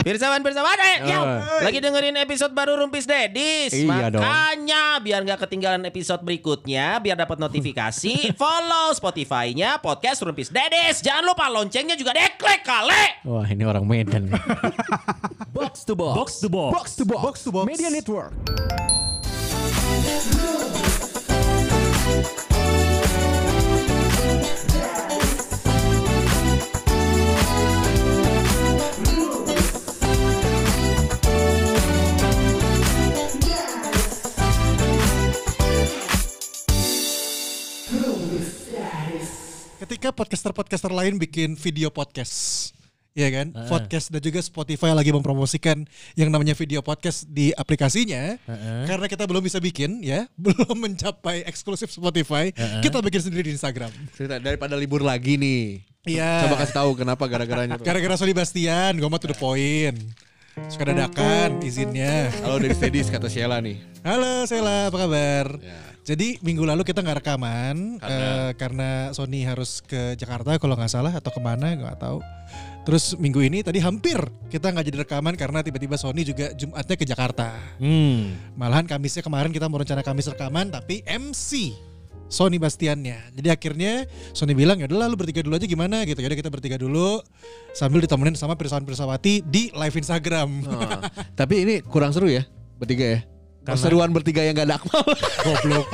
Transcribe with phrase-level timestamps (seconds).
[0.00, 1.18] Pirsawan, Pirsawan, eh, ya.
[1.20, 1.60] Oh.
[1.60, 3.76] lagi dengerin episode baru Rumpis Dedis.
[3.76, 4.24] Iya dong.
[4.24, 11.04] Makanya biar nggak ketinggalan episode berikutnya, biar dapat notifikasi, follow Spotify-nya podcast Rumpis Dedis.
[11.04, 13.28] Jangan lupa loncengnya juga deklek kali.
[13.28, 14.32] Wah ini orang Medan.
[14.32, 14.40] nih.
[15.52, 16.16] Box to box.
[16.16, 16.72] Box to box.
[16.72, 17.20] Box to box.
[17.20, 17.66] Box to box.
[17.68, 18.32] Media Network.
[39.90, 42.70] Ketika podcaster-podcaster lain bikin video podcast.
[43.10, 43.50] Iya kan?
[43.66, 45.82] Podcast dan juga Spotify lagi mempromosikan
[46.14, 48.38] yang namanya video podcast di aplikasinya.
[48.86, 52.54] Karena kita belum bisa bikin ya, belum mencapai eksklusif Spotify,
[52.86, 53.90] kita bikin sendiri di Instagram.
[54.14, 55.82] Cerita daripada libur lagi nih.
[56.06, 56.46] Iya.
[56.46, 57.82] Coba kasih tahu kenapa gara-garanya tuh.
[57.82, 59.98] Gara-gara Sony Bastian, gue mah to the point.
[60.70, 62.30] Suka dadakan izinnya.
[62.46, 63.82] Halo dari Stedis kata Sheila nih.
[64.06, 65.58] Halo Sela, apa kabar?
[65.58, 65.89] Ya.
[66.00, 68.16] Jadi minggu lalu kita nggak rekaman Karena?
[68.24, 72.18] eh, karena Sony harus ke Jakarta kalau nggak salah atau ke mana nggak tahu.
[72.88, 74.16] Terus minggu ini tadi hampir
[74.48, 77.52] kita nggak jadi rekaman karena tiba-tiba Sony juga Jumatnya ke Jakarta.
[77.76, 78.32] Hmm.
[78.56, 81.76] Malahan Kamisnya kemarin kita mau rencana Kamis rekaman tapi MC
[82.30, 83.36] Sony Bastiannya.
[83.36, 86.22] Jadi akhirnya Sony bilang ya udah lu bertiga dulu aja gimana gitu.
[86.22, 87.20] Jadi kita bertiga dulu
[87.76, 90.48] sambil ditemenin sama Pirsawan Pirsawati di live Instagram.
[90.64, 90.80] Oh,
[91.34, 92.46] tapi ini kurang seru ya
[92.80, 93.20] bertiga ya.
[93.60, 95.04] Perseruan bertiga yang gak ada Akmal.
[95.44, 95.86] Goblok.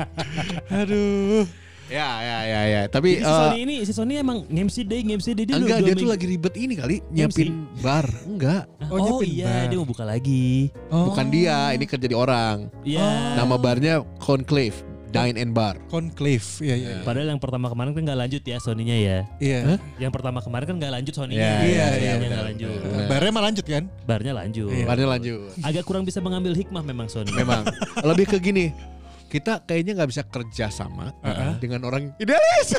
[0.80, 1.44] Aduh.
[1.90, 2.82] ya ya ya ya.
[2.86, 5.82] Tapi Jadi si eh, Sony ini, si Sony emang nge-MC day, nge-MC day dia enggak
[5.82, 8.06] dia tuh lagi ribet ini kali nyiapin bar.
[8.22, 8.70] Enggak.
[8.86, 9.74] Oh, Oh, iya, bar.
[9.74, 10.70] dia mau buka lagi.
[10.94, 11.10] Oh.
[11.10, 12.70] Bukan dia, ini kerja di orang.
[12.86, 13.34] Iya.
[13.34, 15.76] Nama barnya Conclave Dine and Bar.
[15.90, 16.46] Conclave.
[16.62, 16.96] Iya iya.
[17.02, 19.18] Padahal yang pertama kemarin kan nggak lanjut ya Sony-nya ya.
[19.42, 19.58] Iya.
[19.98, 21.42] Yang pertama kemarin kan nggak lanjut Sony-nya.
[21.42, 22.78] Iya, iya, iya, benar, nggak lanjut.
[23.10, 23.84] Barnya mah lanjut kan?
[24.06, 24.70] Barnya lanjut.
[24.70, 24.86] Iya.
[24.86, 25.50] Barnya lanjut.
[25.66, 27.34] Agak kurang bisa mengambil hikmah memang Sony.
[27.34, 27.66] Memang
[28.06, 28.70] lebih ke gini.
[29.30, 31.54] Kita kayaknya nggak bisa kerja sama Uh-uh.
[31.62, 32.74] dengan orang idealis.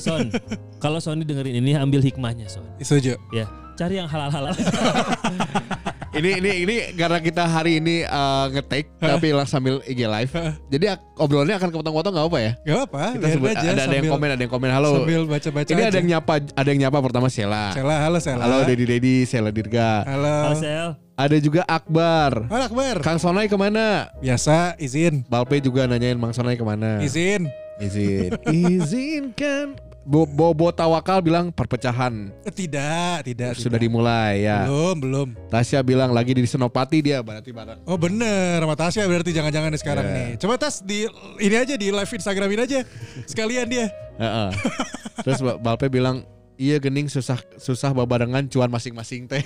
[0.00, 0.32] Son,
[0.80, 2.64] kalau Sony dengerin ini ambil hikmahnya Son.
[2.80, 3.16] Setuju.
[3.32, 4.56] Ya, cari yang halal-halal.
[6.14, 10.30] ini ini ini karena kita hari ini uh, ngetek tapi lah sambil IG live.
[10.70, 10.84] Jadi
[11.18, 12.52] obrolannya akan kepotong-potong nggak apa ya?
[12.62, 14.70] Gak apa, Kita sebut, aja ada, ada yang komen, ada yang komen.
[14.70, 14.90] Halo.
[15.02, 15.98] Sambil baca-baca Ini ada aja.
[15.98, 17.74] yang nyapa, ada yang nyapa pertama Sheila.
[17.74, 18.42] Sela, halo Sela.
[18.46, 20.06] Halo Dedi Dedi, Sheila Dirga.
[20.06, 20.36] Halo.
[20.50, 20.88] Halo Sel.
[21.14, 22.46] Ada juga Akbar.
[22.50, 22.94] Halo Akbar.
[23.02, 24.10] Kang Sonai ke mana?
[24.22, 25.26] Biasa, izin.
[25.26, 27.02] Balpe juga nanyain Mang Sonai ke mana?
[27.02, 27.50] Izin.
[27.82, 28.34] Izin.
[28.46, 29.74] Izinkan.
[30.04, 33.56] Bo Bobo Tawakal bilang perpecahan Eh, Tidak, tidak.
[33.56, 33.82] sudah tidak.
[33.82, 34.68] dimulai ya.
[34.68, 35.28] Belum, belum.
[35.48, 37.80] Tasya bilang lagi di Senopati dia berarti bareng.
[37.82, 40.14] Oh bener, sama Tasya berarti jangan-jangan sekarang Iya.
[40.14, 40.28] nih.
[40.36, 42.84] Coba Tas di ini aja di live Instagramin aja.
[43.24, 43.88] Sekalian dia.
[44.14, 44.48] Heeh.
[45.24, 49.40] Terus Ba- Balpe bilang iya gening susah susah babarengan cuan masing-masing teh.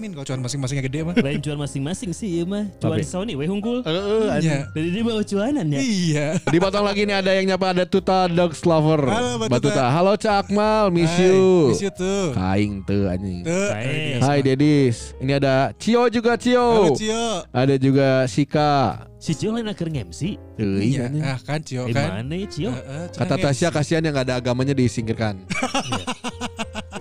[0.00, 1.12] Eh, Eh, Amin kalau cuan masing-masingnya gede mah.
[1.14, 2.64] lain cuan masing-masing sih ya mah.
[2.74, 3.84] Cuan Tapi- Sony we unggul.
[3.84, 4.48] Heeh, anjing.
[4.48, 4.72] Iya.
[4.72, 5.78] Jadi dia bawa cuanan ya.
[5.78, 6.26] Iya.
[6.42, 9.04] Dipotong lagi nih ada yang nyapa ada Tuta Dogs Lover.
[9.04, 9.68] Halo, Mbak Mbak Tuta.
[9.70, 9.84] Tuta.
[9.92, 11.44] Halo Cak Akmal, miss Hai, you.
[11.68, 12.32] Miss you tuh.
[12.32, 13.44] Kaing tuh anjing.
[13.44, 13.68] Tuh.
[14.18, 15.12] Hai Dedis.
[15.18, 16.64] Ini ada Cio juga Cio.
[16.64, 17.24] Halo Cio.
[17.52, 19.04] Ada juga Sika.
[19.20, 20.40] Si Cio lain akhir nge-MC.
[20.56, 21.20] Tuh, Iya, anjing.
[21.22, 22.24] ah kan Cio Eh kan.
[22.24, 22.72] mana ya Cio?
[22.72, 25.44] Heeh, Kata cenah Tasya kasihan yang gak ada agamanya disingkirkan.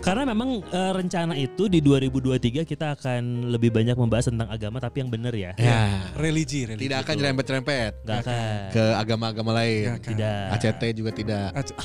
[0.10, 5.06] Karena memang eh, rencana itu di 2023 kita akan lebih banyak membahas tentang agama tapi
[5.06, 5.52] yang bener ya.
[5.54, 6.10] ya.
[6.18, 6.90] religi, religi.
[6.90, 8.60] Tidak akan nyerempet-nyerempet Gak akan.
[8.74, 10.02] ke agama-agama lain.
[10.02, 10.10] Akan.
[10.18, 10.44] Tidak.
[10.58, 11.46] ACT juga tidak.
[11.54, 11.78] Ac-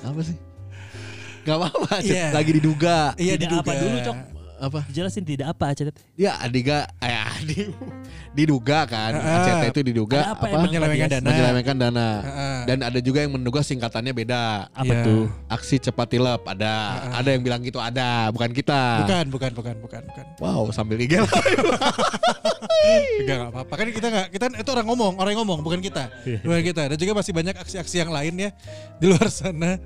[0.00, 0.36] Apa sih?
[1.44, 1.92] Gak apa-apa.
[2.00, 2.26] Iya.
[2.32, 3.12] Lagi diduga.
[3.14, 3.62] Iya Tidak diduga.
[3.68, 4.16] apa dulu, Cok?
[4.58, 4.80] Apa?
[4.90, 5.94] Jelasin tidak apa Cet.
[6.18, 7.70] Ya adiga, eh, adi-
[8.32, 9.12] diduga kan.
[9.14, 9.40] Ah.
[9.40, 10.46] ACT itu diduga Ada apa apa?
[10.50, 11.14] emang Penyelewengan Matias?
[11.18, 11.28] dana.
[11.28, 12.08] Menyelewengkan dana.
[12.20, 12.58] Heeh.
[12.66, 14.42] Dan ada juga yang menduga singkatannya beda.
[14.70, 15.04] Apa Iya.
[15.04, 15.22] tuh?
[15.46, 16.74] Aksi cepat tilep ada.
[17.14, 19.04] Ada yang bilang gitu ada, bukan kita.
[19.04, 20.24] Bukan, bukan, bukan, bukan, bukan.
[20.38, 21.30] Wow, sambil IG live.
[23.18, 23.74] Enggak, enggak apa-apa.
[23.74, 26.08] Kan kita enggak, kita itu orang ngomong, orang yang ngomong, bukan kita.
[26.40, 26.82] Bukan kita.
[26.88, 28.50] Dan juga masih banyak aksi-aksi yang lain ya
[28.96, 29.76] di luar sana.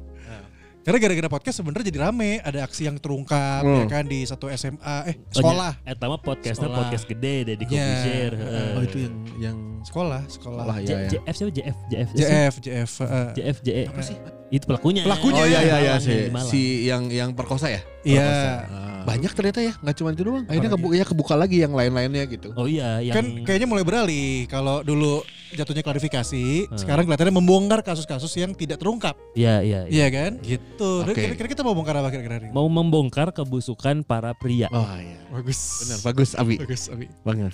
[0.83, 3.79] Karena gara-gara podcast sebenarnya jadi rame, ada aksi yang terungkap Hmm.
[3.79, 6.79] ya kan di satu SMA, eh sekolah, Oh, Eta mah podcastnya Sekolah.
[6.81, 7.87] podcast gede deh di Iya.
[8.03, 8.35] share.
[8.75, 10.63] Oh itu yang yang sekolah, sekolah.
[10.65, 11.07] sekolah ya.
[11.07, 11.11] ya.
[11.15, 12.91] JF siapa JF JF JF, JF.
[13.01, 13.31] eh.
[13.33, 14.17] JF JF apa sih?
[14.51, 15.03] Itu pelakunya.
[15.03, 15.41] Pelakunya.
[15.41, 16.13] Oh iya iya iya si,
[16.45, 17.81] si yang yang perkosa ya?
[18.03, 18.27] Iya.
[18.67, 19.02] Ah.
[19.05, 20.45] Banyak ternyata ya, nggak cuma itu doang.
[20.47, 22.55] Akhirnya kebuka, ya kebuka lagi yang lain-lainnya gitu.
[22.55, 24.47] Oh iya yang Kan kayaknya mulai beralih.
[24.47, 25.23] Kalau dulu
[25.53, 26.73] jatuhnya klarifikasi.
[26.75, 29.15] Sekarang kelihatannya membongkar kasus-kasus yang tidak terungkap.
[29.37, 29.93] Iya, iya, iya.
[29.93, 30.33] Iya kan?
[30.41, 30.91] Gitu.
[31.05, 31.13] Oke.
[31.17, 32.49] Kira-kira kita mau bongkar apa kira-kira ini?
[32.51, 34.69] Mau membongkar kebusukan para pria.
[34.73, 35.21] Oh iya.
[35.33, 35.61] Bagus.
[35.85, 36.57] Benar, bagus Abi.
[36.61, 37.07] Bagus, Abi.
[37.25, 37.53] Banget.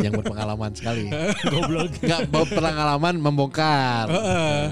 [0.00, 1.12] Yang berpengalaman sekali.
[1.52, 1.92] Goblok.
[2.00, 4.06] Enggak berpengalaman membongkar.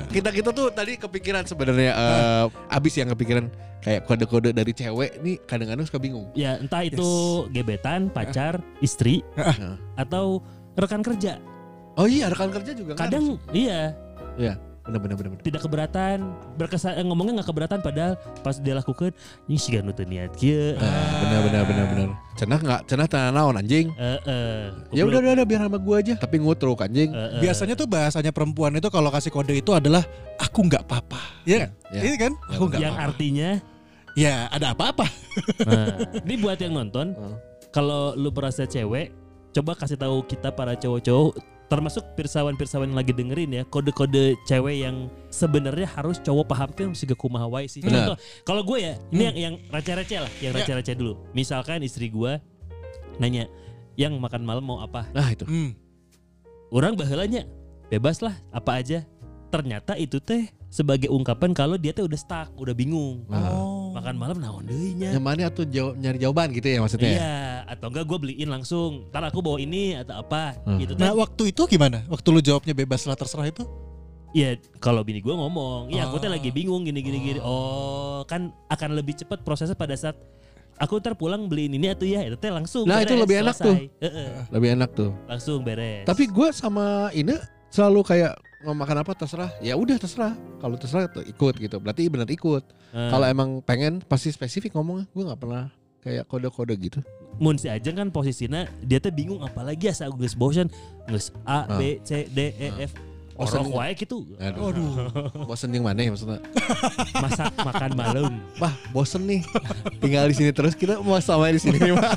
[0.09, 3.49] Kita kita tuh tadi kepikiran sebenarnya eh, abis yang kepikiran
[3.85, 6.16] kayak kode-kode dari cewek nih kadang-kadang suka bingung.
[6.33, 7.09] Ya, entah itu
[7.53, 9.75] gebetan, pacar, istri Heeh.
[9.99, 10.41] atau
[10.77, 11.41] rekan kerja.
[11.97, 13.09] Oh iya rekan kerja juga kan?
[13.09, 13.97] Kadang iya,
[14.37, 14.55] Iya.
[14.87, 15.31] Benar benar benar.
[15.35, 15.43] benar.
[15.43, 16.19] tidak keberatan,
[16.55, 18.15] berkesan eh, ngomongnya nggak keberatan padahal
[18.47, 19.11] pas dia lakukan
[19.51, 20.79] ini sih gak niat kieu.
[20.79, 22.09] Ah, benar benar benar benar.
[22.39, 23.91] Cenah nggak cenah tanah naon anjing.
[23.99, 24.63] Eh, eh,
[24.95, 26.15] Ya udah udah udah biar sama gua aja.
[26.15, 27.11] Tapi ngutruk anjing.
[27.11, 27.41] Eh, eh.
[27.43, 30.07] Biasanya tuh bahasanya perempuan itu kalau kasih kode itu adalah
[30.39, 31.43] aku nggak apa-apa.
[31.43, 31.71] Iya kan?
[31.91, 32.01] Ya.
[32.07, 32.33] Ini kan?
[32.55, 33.51] Aku nggak yang artinya
[34.17, 35.05] Ya ada apa-apa.
[35.69, 35.87] Nah,
[36.25, 37.37] ini buat yang nonton, Hmm.
[37.69, 39.13] kalau lu merasa cewek,
[39.53, 41.37] coba kasih tahu kita para cowok-cowok,
[41.69, 47.05] termasuk pirsawan-pirsawan yang lagi dengerin ya, kode-kode cewek yang sebenarnya harus cowok paham tuh mesti
[47.13, 47.85] kumaha wae sih.
[47.85, 48.17] Benar.
[48.17, 48.17] Contoh,
[48.49, 50.65] kalau gue ya, ini yang yang receh-receh lah, yang Ya.
[50.65, 51.21] receh-receh dulu.
[51.37, 52.41] Misalkan istri gue
[53.21, 53.53] nanya,
[54.01, 55.05] yang makan malam mau apa?
[55.13, 55.45] Nah itu.
[55.45, 55.77] Hmm.
[56.73, 57.45] Orang bahelanya,
[57.93, 59.05] bebas lah, apa aja.
[59.53, 63.29] Ternyata itu teh sebagai ungkapan kalau dia teh udah stuck, udah bingung.
[63.29, 63.53] Nah.
[63.53, 63.76] Oh.
[63.97, 65.11] Makan malam naon deui nya.
[65.11, 67.09] Yang mana tuh jawab, nyari jawaban gitu ya maksudnya.
[67.09, 67.17] ya?
[67.17, 69.09] Iya, atau enggak gue beliin langsung.
[69.09, 70.77] Ntar aku bawa ini atau apa Hmm.
[70.77, 70.93] gitu.
[70.95, 72.05] Nah Nah, waktu itu gimana?
[72.07, 73.65] Waktu lu jawabnya bebas lah terserah itu?
[74.31, 76.37] ya kalau bini gue ngomong, iya aku teh Oh.
[76.37, 77.41] lagi bingung gini gini gini.
[77.41, 80.13] Oh, kan akan lebih cepat prosesnya pada saat
[80.77, 82.85] aku ntar pulang beliin ini atau ya itu teh langsung.
[82.85, 83.65] Nah, itu beres, lebih enak selesai.
[83.65, 83.77] tuh.
[83.99, 85.11] Heeh, Lebih enak tuh.
[85.25, 86.05] langsung beres.
[86.05, 89.51] Tapi gue sama Ine selalu kayak mau makan apa terserah.
[89.61, 90.33] Ya udah terserah.
[90.59, 91.77] Kalau terserah tuh ikut gitu.
[91.77, 92.65] Berarti benar ikut.
[92.93, 95.05] Eh, Kalau emang pengen pasti spesifik ngomongnya.
[95.13, 95.69] Gue nggak pernah
[96.01, 97.01] kayak kode-kode gitu.
[97.37, 100.73] Mun si Ajeng kan posisinya dia teh bingung apalagi asa geus bosan
[101.05, 101.77] geus A Ah.
[101.77, 102.97] B C D E F
[103.37, 103.61] Bosen.
[103.61, 104.17] Orok wae gitu.
[104.41, 105.13] Aduh.
[105.45, 106.41] Bosen yang mana ya maksudnya?
[107.21, 108.33] Masak makan malam.
[108.57, 109.45] Wah bosen nih.
[110.01, 112.17] Tinggal di sini terus kita mau sama di sini mah.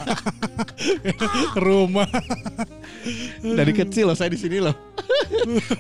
[1.60, 2.08] Rumah.
[3.44, 4.76] Dari kecil loh saya di sini loh.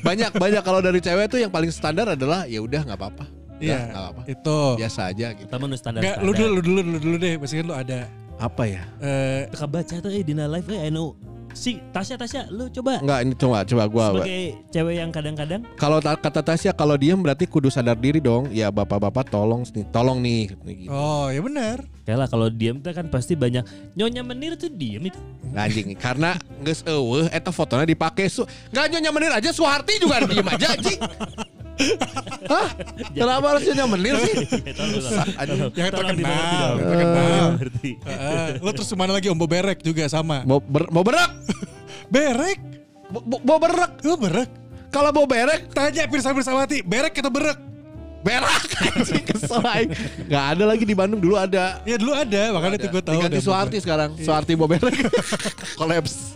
[0.03, 3.25] banyak banyak kalau dari cewek tuh yang paling standar adalah ya udah nggak apa-apa.
[3.63, 3.80] Iya.
[3.91, 4.21] nggak apa-apa.
[4.27, 4.59] Itu.
[4.75, 5.47] Biasa aja gitu.
[5.80, 6.00] Standar.
[6.03, 7.33] Enggak, lu dulu, lu dulu, lu dulu deh.
[7.39, 8.00] Pasti kan lu ada
[8.39, 8.83] Apa ya?
[9.03, 11.12] eh Teka baca tuh eh dina live eh anu
[11.51, 14.06] si Tasya Tasya lu coba Enggak ini coba coba gua.
[14.13, 18.48] sebagai cewek yang kadang-kadang Kalau ta- kata Tasya kalau diem berarti kudu sadar diri dong.
[18.50, 20.54] Ya bapak-bapak tolong nih, tolong nih.
[20.63, 20.90] Gitu.
[20.90, 21.84] Oh, ya benar.
[22.01, 23.62] kayak lah kalau diem tuh kan pasti banyak
[23.94, 25.19] nyonya menir tuh diem itu
[25.54, 28.42] Anjing karena geus eueuh eta fotonya dipake su
[28.74, 30.98] Nggak nyonya menir aja Suharti juga diem aja anjing.
[32.49, 32.67] Hah?
[33.15, 34.35] Kenapa harus nyonya menir sih?
[35.75, 36.69] Yang terkenal.
[38.03, 38.47] Heeh.
[38.59, 40.43] lu terus mana lagi Om Boberek juga sama.
[40.43, 41.31] Mau ber, mau berak?
[42.11, 42.59] Berek.
[43.09, 43.91] Mau- berak?
[44.03, 44.49] Lu berek.
[44.89, 47.69] Kalau mau berek Tanya Pirsa Pirsawati, berek kita berek.
[48.19, 49.89] Berak anjing kesel aing.
[50.27, 51.80] Nggak ada lagi di Bandung dulu ada.
[51.83, 53.16] Ya dulu ada, makanya itu gue tahu.
[53.16, 53.80] Diganti Boberek.
[53.80, 54.10] sekarang.
[54.18, 54.95] Suharti Boberek.
[55.80, 56.36] Kolaps.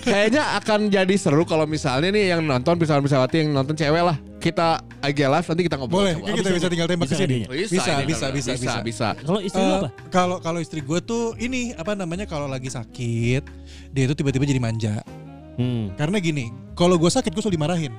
[0.00, 4.14] Kayaknya akan jadi seru kalau misalnya nih yang nonton bisa Bisawati yang nonton cewek lah.
[4.38, 6.06] Kita IG live nanti kita ngobrol.
[6.06, 7.38] Boleh, sama- kita bisa tinggal tembak ke Bisa sini.
[7.42, 8.78] Bisa, Bisa, ini bisa, kalau- bisa, bisa.
[8.80, 9.08] bisa.
[9.18, 12.70] kalau istri lu Eh, apa Kalau kalau istri gue tuh ini apa namanya kalau lagi
[12.70, 13.42] sakit
[13.90, 15.02] dia itu tiba-tiba jadi manja.
[15.58, 15.98] hmm.
[15.98, 17.92] Karena gini, kalau gue sakit gue selalu dimarahin.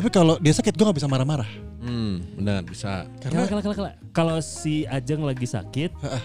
[0.00, 1.44] Tapi kalau dia sakit gue nggak bisa marah-marah.
[1.78, 3.04] Hmm, benar bisa.
[3.20, 3.90] Karena Kala, kala, kala, kala.
[4.10, 6.22] kalau si Ajeng lagi sakit Heeh.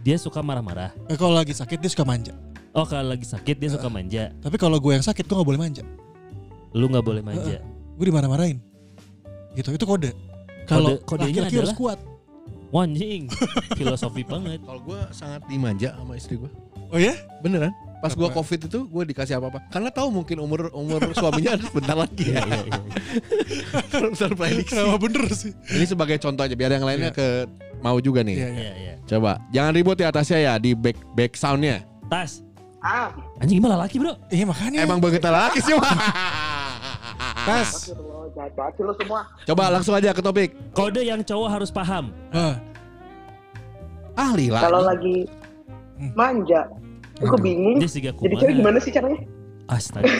[0.00, 2.32] dia suka marah-marah eh, kalau lagi sakit dia suka manja.
[2.70, 5.60] oh kalau lagi sakit dia suka manja Tapi kalau gue yang sakit gue nggak boleh
[5.60, 5.84] manja.
[6.72, 7.60] lu nggak boleh manja
[7.92, 8.56] Gue dimarah-marahin.
[9.52, 10.12] Gitu, itu kode.
[10.64, 11.76] Kalau Kode- kodenya laki-laki harus adalah?
[11.76, 11.98] kuat.
[12.68, 13.28] Wah, anjing
[13.72, 16.48] filosofi banget Kalau gue sangat dimanja sama istri gue.
[16.88, 17.12] Oh ya?
[17.40, 17.72] Beneran.
[18.02, 18.34] Pas gue Apa?
[18.34, 19.70] covid itu gue dikasih apa-apa.
[19.70, 22.42] Karena tahu mungkin umur umur suaminya ada sebentar lagi Iya, ya.
[22.42, 22.80] iya, iya.
[24.10, 25.54] Kenapa bener sih?
[25.70, 27.46] Ini sebagai contoh aja biar yang lainnya ke
[27.78, 28.36] mau juga nih.
[28.36, 28.58] Iya, iya.
[28.58, 28.94] Iya, iya.
[29.06, 31.86] Coba jangan ribut ya atasnya ya di back back soundnya.
[32.10, 32.42] tas
[32.82, 34.82] Ah, anjing gimana laki bro Iya makanya.
[34.82, 35.86] Emang begitu laki sih mah.
[37.46, 37.94] tas.
[37.94, 39.20] astagfirullah, jahat banget sih lo semua.
[39.44, 40.50] Coba langsung aja ke topik.
[40.74, 42.58] kode yang cowok harus paham Ah,
[44.18, 44.60] Ahli lah.
[44.60, 45.30] Kalau lagi
[46.12, 46.66] manja,
[47.22, 47.76] aku bingung.
[47.78, 49.20] dia sih gak Jadi cewek gimana sih caranya?
[49.70, 50.10] astaga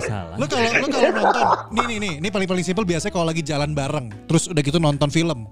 [0.00, 1.44] salah Lo kalau lo kalau nonton,
[1.74, 4.78] nih nih nih, ini paling paling simpel biasanya kalau lagi jalan bareng, terus udah gitu
[4.78, 5.44] nonton film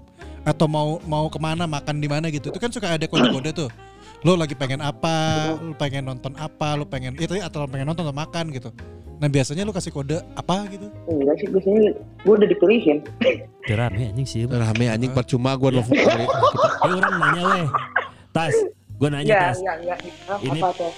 [0.43, 3.69] atau mau mau ke mana makan di mana gitu, itu kan suka ada kode-kode tuh.
[4.23, 8.07] Lo lagi pengen apa, lo pengen nonton apa, lo pengen itu atau lo pengen nonton
[8.07, 8.71] atau makan gitu.
[9.19, 10.87] Nah biasanya lo kasih kode apa gitu?
[11.07, 12.97] Enggak sih, biasanya gue udah dipilihin.
[13.67, 15.95] Udah rame anjing sih Rame anjing percuma gue nelfon.
[15.95, 16.27] Eh
[16.99, 17.67] orang nanya weh
[18.33, 18.55] Tas
[19.03, 19.99] gue nanya Enggak, Tas enggak, enggak.
[20.23, 20.91] Ah, Ini- Apa tuh?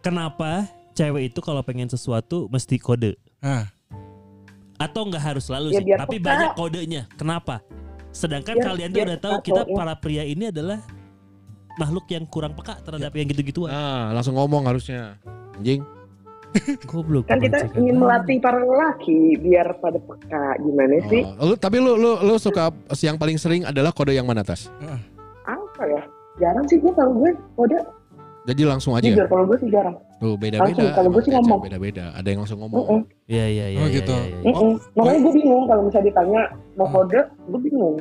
[0.00, 0.50] kenapa
[0.92, 3.70] cewek itu kalau pengen sesuatu mesti kode Ah,
[4.76, 6.26] atau nggak harus selalu Ya, sih, tapi peka.
[6.26, 7.02] banyak kodenya.
[7.14, 7.62] Kenapa?
[8.10, 9.76] Sedangkan Biar- kalian tuh udah tahu kita cowoknya.
[9.76, 10.80] para pria ini adalah
[11.76, 13.68] makhluk yang kurang peka terhadap yang gitu-gituan.
[13.68, 15.20] Nah, langsung ngomong harusnya.
[15.54, 15.84] Anjing.
[16.88, 17.28] Goblok.
[17.28, 20.56] Kan kita ingin melatih para lelaki biar pada peka.
[20.58, 21.22] Gimana sih?
[21.36, 24.72] Oh, lu, tapi lu lu lu suka yang paling sering adalah kode yang mana tas?
[25.44, 26.02] Apa ya?
[26.36, 27.78] Jarang sih gue kalau gue kode
[28.46, 29.02] Jadi langsung aja.
[29.02, 29.96] jujur kalau gue sih jarang.
[30.16, 30.70] Tuh beda-beda.
[30.70, 31.60] Langsung, kalau gue sih Beda- ngomong.
[31.60, 32.04] Beda-beda.
[32.14, 33.02] Ada yang langsung ngomong.
[33.26, 33.80] Iya iya iya.
[33.82, 34.14] Oh, iya, gitu.
[34.14, 34.38] iya, iya.
[34.46, 34.72] Mm-mm.
[34.94, 36.40] Makanya gue bingung kalau misalnya ditanya
[36.74, 36.94] mau Hmm.
[36.94, 37.96] kode, gue bingung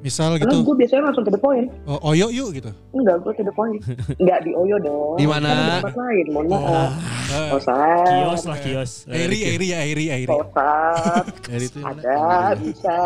[0.00, 1.66] misal Karena gitu, gue biasanya langsung to the point.
[1.82, 2.70] oh, oyo yuk gitu.
[2.94, 3.80] Enggak, gue to the point.
[4.16, 5.18] Enggak di Oyo dong.
[5.18, 5.50] Di mana?
[5.50, 6.62] Di tempat lain, mohon maaf.
[6.62, 8.92] Ah, Kosan, Kios lah kios.
[9.08, 10.30] Airi, Airi ya, Airi, Airi.
[10.30, 12.96] kosan, Dari itu ada, bisa.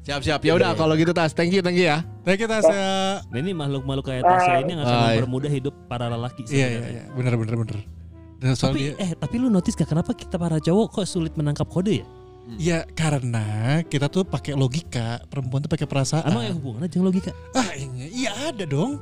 [0.00, 0.40] Siap-siap.
[0.40, 1.36] Ya udah kalau gitu tas.
[1.36, 2.00] Thank you, thank you ya.
[2.24, 3.20] Thank you Tas ya.
[3.20, 5.04] Nah, ini makhluk-makhluk kayak Tasya ini yang akan Hai.
[5.20, 7.02] mempermudah hidup para lelaki Iya, iya, iya.
[7.12, 7.78] Bener, bener, bener.
[8.40, 11.36] Dan soal Tapi dia, eh tapi lu notice gak kenapa kita para cowok kok sulit
[11.36, 12.06] menangkap kode ya?
[12.56, 16.32] ya karena kita tuh pakai logika, perempuan tuh pakai perasaan.
[16.32, 17.30] Emang ya hubungannya jangan logika.
[17.52, 18.96] Ah, iya, iya ada dong.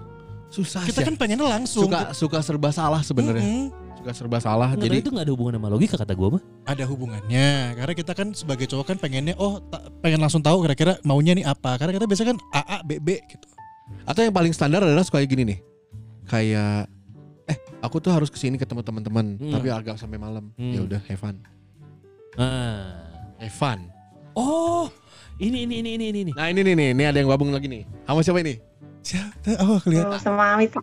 [0.51, 1.07] Susah Kita sih.
[1.07, 1.87] kan pengennya langsung.
[1.87, 3.45] suka suka serba salah sebenarnya.
[3.45, 3.88] Mm-mm.
[3.99, 4.71] Suka serba salah.
[4.73, 6.43] Nggak, jadi itu gak ada hubungan sama logika kata gua mah.
[6.65, 9.59] ada hubungannya karena kita kan sebagai cowok kan pengennya oh
[9.99, 13.19] pengen langsung tahu kira-kira maunya nih apa karena kita biasanya kan A A B B
[13.27, 13.49] gitu
[14.05, 15.59] atau yang paling standar adalah suka kayak gini nih.
[16.29, 16.87] Kayak
[17.49, 19.51] eh aku tuh harus ke sini ketemu teman-teman Hmm.
[19.51, 20.53] tapi agak sampai malam.
[20.55, 20.73] Hmm.
[20.77, 21.37] Ya udah have fun.
[22.37, 23.03] Ah.
[23.41, 23.89] Have fun.
[24.39, 24.87] Oh,
[25.41, 26.33] ini ini ini ini ini.
[26.37, 27.83] Nah ini nih nih, ini ada yang gabung lagi nih.
[28.07, 28.55] Sama siapa ini?
[28.99, 30.79] siapa oh kelihatan sama Mita.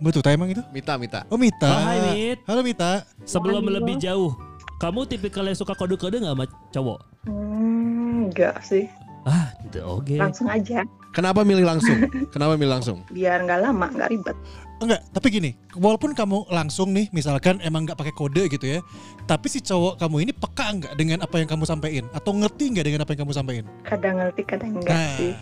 [0.00, 1.20] Betul emang itu Mita, Mita.
[1.28, 2.38] oh Mita Oh, hai Mit.
[2.44, 3.76] halo Mita Sebelum Halo.
[3.78, 4.32] lebih jauh,
[4.76, 6.98] kamu tipikal yang suka kode-kode gak sama cowok?
[7.28, 8.88] Hmm, enggak sih.
[9.22, 9.52] Ah,
[9.84, 10.16] oke.
[10.16, 10.80] Langsung aja.
[11.12, 12.00] Kenapa milih langsung?
[12.32, 13.04] Kenapa milih langsung?
[13.06, 14.36] Biar nggak lama, nggak ribet.
[14.80, 18.80] enggak tapi gini walaupun kamu langsung nih misalkan emang nggak pakai kode gitu ya
[19.28, 22.86] tapi si cowok kamu ini peka nggak dengan apa yang kamu sampaikan atau ngerti nggak
[22.88, 25.32] dengan apa yang kamu sampaikan Kadang ngerti, kadang enggak nah sih.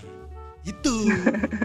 [0.69, 0.95] Itu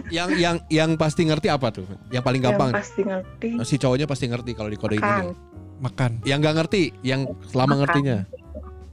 [0.08, 1.84] yang yang yang pasti ngerti apa tuh?
[2.08, 2.70] Yang paling gampang.
[2.70, 3.48] Yang pasti ngerti.
[3.62, 5.04] Si cowoknya pasti ngerti kalau di kode ini.
[5.04, 5.36] Kan.
[5.74, 7.80] makan Yang nggak ngerti, yang selama Makan.
[7.82, 8.18] ngertinya.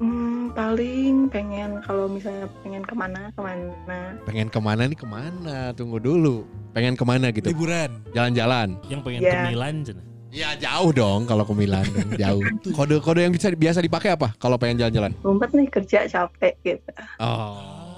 [0.01, 3.99] Hmm, paling pengen kalau misalnya pengen ke mana ke mana.
[4.25, 5.71] Pengen ke mana nih ke mana?
[5.71, 6.41] Tunggu dulu.
[6.73, 7.47] Pengen ke mana gitu?
[7.47, 8.81] liburan Jalan-jalan.
[8.89, 9.31] Yang pengen Ya.
[9.31, 10.01] ke Milan cina.
[10.31, 11.85] Ya jauh dong kalau ke Milan
[12.21, 12.41] jauh.
[12.71, 15.13] Kode-kode yang bisa biasa dipakai apa kalau pengen jalan-jalan?
[15.21, 16.91] Ngumpet nih kerja capek gitu.
[17.21, 17.90] Oh.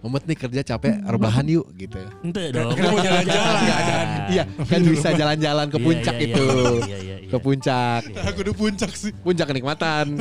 [0.00, 1.98] Mumet nih kerja capek, rebahan yuk gitu.
[2.20, 2.72] Ente dong.
[2.72, 4.06] Mau jalan-jalan.
[4.26, 6.46] Iya, kan bisa jalan-jalan ke puncak iya, itu.
[6.84, 7.30] Iya, iya, iya.
[7.30, 8.00] Ke puncak.
[8.22, 10.14] aku udah puncak sih Puncak kenikmatan.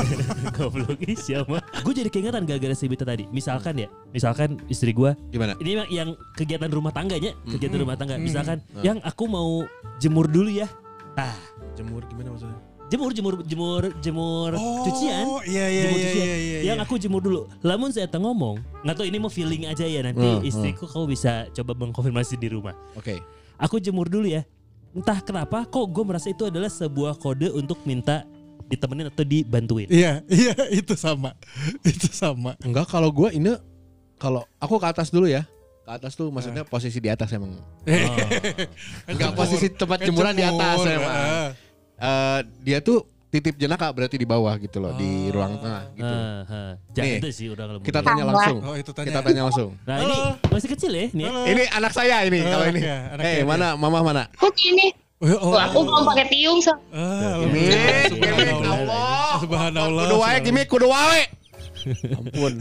[0.56, 1.58] Goblok ih siapa?
[1.82, 3.26] Gue jadi keingetan gara-gara si Bita tadi.
[3.28, 5.58] Misalkan ya, misalkan istri gue Gimana?
[5.58, 8.14] ini yang, yang kegiatan rumah tangganya, kegiatan rumah tangga.
[8.14, 8.22] Hmm.
[8.22, 8.84] Misalkan Hmm.
[8.84, 9.66] yang aku mau
[9.98, 10.70] jemur dulu ya.
[11.12, 11.34] Ah,
[11.72, 12.56] Jemur gimana maksudnya?
[12.92, 14.52] Jemur jemur jemur jemur
[14.84, 15.24] cucian.
[15.24, 16.26] oh iya iya Jemur iya cucian.
[16.28, 17.40] iya iya Yang aku jemur dulu.
[17.64, 21.48] Lamun saya ngomong, nggak tahu ini mau feeling aja ya nanti Hmm, istriku kau bisa
[21.56, 22.76] coba mengkonfirmasi di rumah.
[22.92, 23.16] Oke.
[23.56, 24.44] Aku jemur dulu ya.
[24.92, 28.28] Entah kenapa kok gue merasa itu adalah sebuah kode untuk minta
[28.68, 29.88] ditemenin atau dibantuin.
[29.88, 31.32] Iya, iya itu sama.
[31.80, 32.60] Itu sama.
[32.60, 33.56] Enggak kalau gue ini
[34.20, 35.48] kalau aku ke atas dulu ya.
[35.82, 37.56] Ke atas tuh maksudnya posisi di atas emang.
[37.56, 37.64] Oh.
[39.08, 41.14] Enggak posisi tempat jemuran di atas emang.
[42.02, 45.38] Eh, dia tuh titip jenaka berarti di bawah gitu loh, di Oh.
[45.38, 46.14] ruang tengah gitu.
[46.44, 46.74] Ah.
[46.92, 48.58] Jangan Nih, itu sih udah kalau Kita tanya langsung.
[48.60, 49.06] Oh itu tanya.
[49.08, 49.70] Kita tanya langsung.
[49.88, 50.18] Nah ini
[50.50, 51.24] masih kecil ya nih.
[51.24, 51.40] Halo.
[51.46, 52.80] Ini anak saya ini Oh, kalau ini.
[52.82, 53.46] anaknya Eh, dia.
[53.46, 54.22] mana mama mana?
[54.34, 54.90] Kok gini?
[55.22, 56.74] Oh, Tuh, aku mau pakai tiung so.
[56.90, 58.42] Ah, Gimik, Subhanallah.
[58.42, 59.32] gimik, Allah.
[59.38, 60.02] Subhanallah.
[60.04, 61.22] Kudu wae gimik, kudu wae.
[62.12, 62.52] Ampun.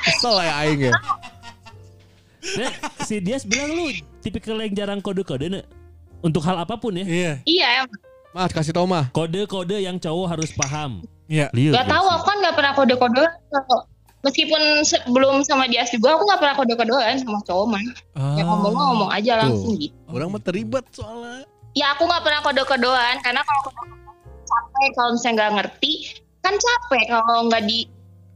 [0.00, 0.92] Kesel ya aing ya.
[2.56, 5.64] Nah, si Dias bilang lu tipikal yang jarang kode-kode nih.
[6.20, 7.04] Untuk hal apa pun ya.
[7.04, 8.00] Iya, Iya, emang.
[8.30, 9.10] Mas kasih tau mah.
[9.10, 11.02] Kode-kode yang cowok harus paham.
[11.26, 11.50] iya.
[11.50, 11.82] Lihat.
[11.82, 13.30] Gak tahu aku kan gak pernah kode-kodean.
[14.20, 17.82] Meskipun sebelum sama dia juga aku gak pernah kode-kodean sama cowok mah.
[18.38, 19.94] Ya ngomong ngomong aja langsung gitu.
[20.06, 21.42] Orang mah terlibat soalnya.
[21.74, 23.98] Ya aku gak pernah kode-kodean karena kalau kode-kodean
[24.50, 25.92] capek kalau misalnya nggak ngerti
[26.42, 27.86] kan capek kalau nggak di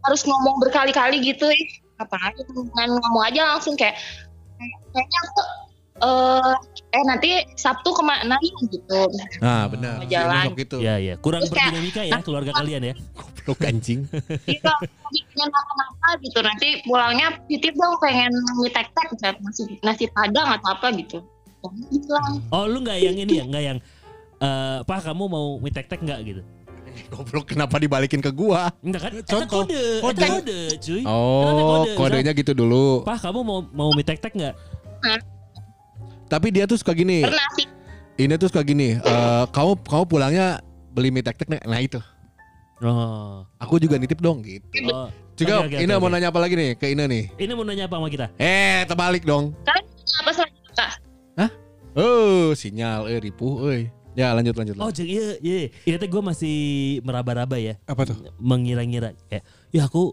[0.04, 1.62] harus ngomong berkali-kali gitu ya.
[2.02, 3.94] Apalagi dengan ngomong aja langsung kayak
[4.90, 5.42] kayaknya aku
[5.94, 6.54] eh
[6.90, 8.34] eh nanti Sabtu ke mana
[8.66, 9.00] gitu.
[9.38, 10.02] Nah, benar.
[10.02, 10.44] Mau jalan.
[10.58, 10.82] Gitu.
[10.82, 12.94] Ya ya, kurang Terus kayak- berdinamika ya keluarga kalian ya.
[13.14, 14.00] Goblok anjing.
[14.50, 14.72] Iya,
[15.30, 16.38] pengen makan apa gitu.
[16.42, 21.22] Nanti pulangnya titip dong pengen mie tek-tek nasi nasi padang atau apa gitu.
[22.50, 23.78] Oh lu nggak yang ini ya, nggak yang
[24.42, 26.42] eh Pak kamu mau mie tek-tek nggak gitu?
[27.14, 28.66] Goblok kenapa dibalikin ke gua?
[28.82, 29.12] Enggak kan?
[29.14, 30.18] Eta Contoh, kode, kode.
[30.18, 31.02] eta kode, cuy.
[31.06, 31.42] Oh,
[31.86, 31.90] kode.
[31.94, 33.06] kodenya gitu dulu.
[33.06, 34.54] Pak kamu mau mau mie tek-tek nggak?
[36.28, 37.23] Tapi dia tuh suka gini.
[37.23, 37.66] Pernah sih.
[38.14, 38.97] Ini tuh suka gini.
[38.97, 40.62] eh, kamu kamu pulangnya
[40.95, 41.99] beli mie tek tek nah itu.
[42.83, 43.47] Oh.
[43.59, 44.64] Aku juga nitip dong gitu.
[44.90, 45.09] oh.
[45.35, 46.14] Juga Oke, oke, Ina oke, mau oke.
[46.14, 47.26] nanya apa lagi nih ke Ina nih?
[47.35, 48.26] Ini mau nanya apa sama kita?
[48.38, 49.50] Eh, terbalik dong.
[49.66, 49.87] Kalian
[50.23, 50.93] apa selanjutnya kak?
[51.95, 53.87] Oh, sinyal eh ripuh euy.
[54.19, 54.75] Ya, lanjut lanjut.
[54.78, 55.59] Oh, jadi iya, iya.
[55.87, 56.57] Ini tuh gue masih
[57.02, 57.78] meraba-raba ya.
[57.87, 58.19] Apa tuh?
[58.38, 60.11] Mengira-ngira kayak, ya aku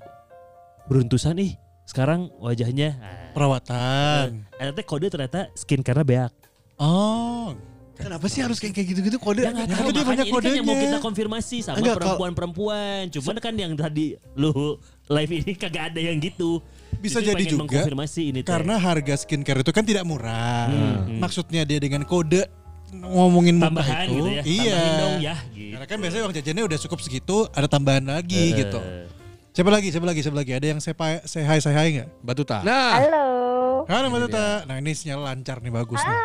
[0.86, 1.58] beruntusan nih.
[1.92, 2.96] Sekarang wajahnya.
[2.96, 4.48] Nah, Perawatan.
[4.56, 6.32] ternyata kode ternyata skin karena beak.
[6.80, 7.52] Oh.
[8.00, 9.44] Kenapa sih harus kayak gitu-gitu kode?
[9.44, 13.12] Ya tahu kan dia banyak ini kan yang mau kita konfirmasi sama perempuan-perempuan.
[13.12, 16.64] Cuman kan yang tadi lu live ini kagak ada yang gitu.
[16.98, 18.50] Bisa Justru jadi pengen juga mengkonfirmasi ini teh.
[18.56, 20.72] Karena harga skincare itu kan tidak murah.
[20.72, 21.20] Hmm.
[21.20, 22.48] Maksudnya dia dengan kode
[22.96, 24.16] ngomongin muka tambahan itu.
[24.16, 24.44] gitu ya.
[24.48, 24.80] Iya.
[24.98, 25.72] Dong ya gitu.
[25.76, 28.80] Karena kan biasanya uang jajannya udah cukup segitu, ada tambahan lagi Eh, gitu.
[29.52, 29.92] Siapa lagi?
[29.92, 30.24] Siapa lagi?
[30.24, 30.52] Siapa lagi?
[30.56, 32.10] Ada yang say, pa- say hi, say hi nggak?
[32.24, 32.64] Batuta.
[32.64, 33.26] Nah, Halo.
[33.84, 34.64] Halo Mbak Tuta.
[34.64, 36.20] Nah ini sinyal lancar nih, bagus nih.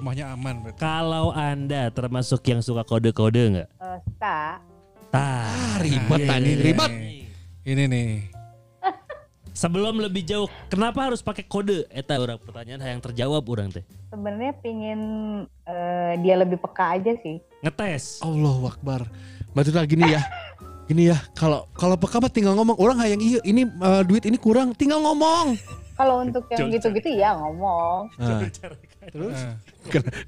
[0.00, 0.80] Rumahnya aman berarti.
[0.80, 3.68] Kalau Anda termasuk yang suka kode-kode nggak?
[3.68, 4.64] Eh, suka.
[5.12, 6.90] Tah, ribet iya, tadi, iya, ribet.
[7.68, 8.08] Ini nih.
[9.60, 11.84] Sebelum lebih jauh, kenapa harus pakai kode?
[11.92, 13.84] Eta orang pertanyaan yang terjawab orang teh.
[14.08, 15.00] Sebenarnya pingin
[15.68, 17.36] eh, dia lebih peka aja sih.
[17.60, 18.24] Ngetes.
[18.24, 19.04] Allahu Akbar.
[19.52, 20.24] Batuta gini ya.
[20.86, 22.78] Gini ya, kalau kalau peka mah tinggal ngomong.
[22.78, 25.58] Orang hayang iya, ini eh, duit ini kurang, tinggal ngomong.
[25.98, 28.06] Kalau untuk yang gitu-gitu ya ngomong.
[28.20, 28.46] Nah,
[29.10, 29.38] Terus?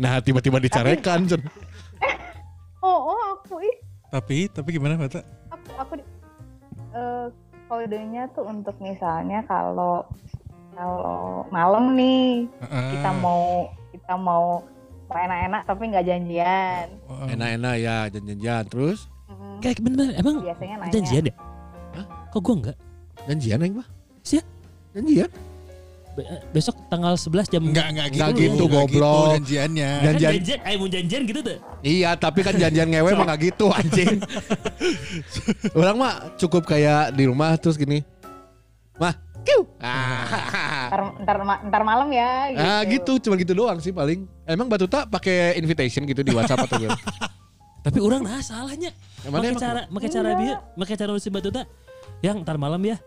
[0.03, 1.27] nah tiba-tiba dicarekan.
[1.27, 1.43] Cen.
[2.79, 5.27] Oh, oh aku ih, Tapi, tapi gimana Mbak Tuta?
[5.51, 6.09] aku aku di-
[6.95, 7.27] eh,
[7.67, 10.07] kodenya tuh untuk misalnya kalau
[10.73, 14.63] kalau malam nih kita mau kita mau
[15.11, 16.87] enak-enak tapi nggak janjian.
[17.35, 18.65] Enak-enak ya, janjian-janjian.
[18.71, 20.93] Terus Mm, Kayak bener, emang Biasanya nanya.
[20.93, 21.35] janjian ya?
[22.29, 22.77] Kok gua enggak?
[23.21, 23.89] janjian yang mah?
[24.23, 24.43] Sia.
[24.91, 25.29] Janjian.
[26.11, 28.19] Be- eh, besok tanggal 11 jam Enggak, enggak gitu.
[28.19, 29.29] Enggak gitu, enggak goblok.
[29.37, 29.91] janjiannya.
[29.91, 30.33] Kan Janjian.
[30.35, 31.59] janjian, eh mau janjian gitu tuh.
[31.81, 34.17] Iya, tapi kan janjian ngewe mah gak gitu anjing.
[35.79, 38.01] Orang mah cukup kayak di rumah terus gini.
[38.97, 39.63] Mah, kiu.
[39.79, 42.31] Ah, Ntar, ntar, ma- ntar malam ya.
[42.49, 42.59] Gitu.
[42.59, 44.25] ah gitu, cuma gitu doang sih paling.
[44.43, 46.97] Emang Batuta pakai invitation gitu di WhatsApp atau gimana?
[47.89, 48.93] Tapi orang nah salahnya.
[49.25, 49.41] Emang?
[49.57, 51.65] cara, make cara dia, make cara si Batuta.
[52.21, 53.01] Yang ntar malam ya.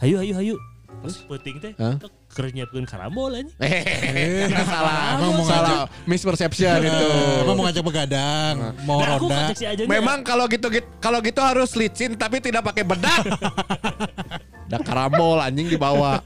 [0.00, 0.56] Hayu, hayu, hayu.
[1.04, 1.72] Terus penting teh,
[2.32, 3.44] keur nyiapkeun karambol aja.
[3.60, 7.08] Eh, salah, mau salah, misperception itu.
[7.44, 9.52] Emang mau ngajak begadang, mau Nah, ronda.
[9.52, 13.20] ngajak si Ajeng Memang kalau gitu gitu kalau gitu harus licin tapi tidak pakai bedak.
[14.74, 16.18] Ada karambol anjing di bawah.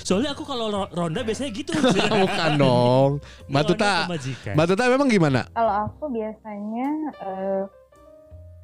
[0.00, 1.76] Soalnya aku kalau ro- ronda biasanya gitu.
[2.24, 3.10] Bukan dong.
[3.44, 4.56] Majikan.
[4.56, 5.44] Batuta memang gimana?
[5.52, 6.88] Kalau aku biasanya
[7.20, 7.62] eh,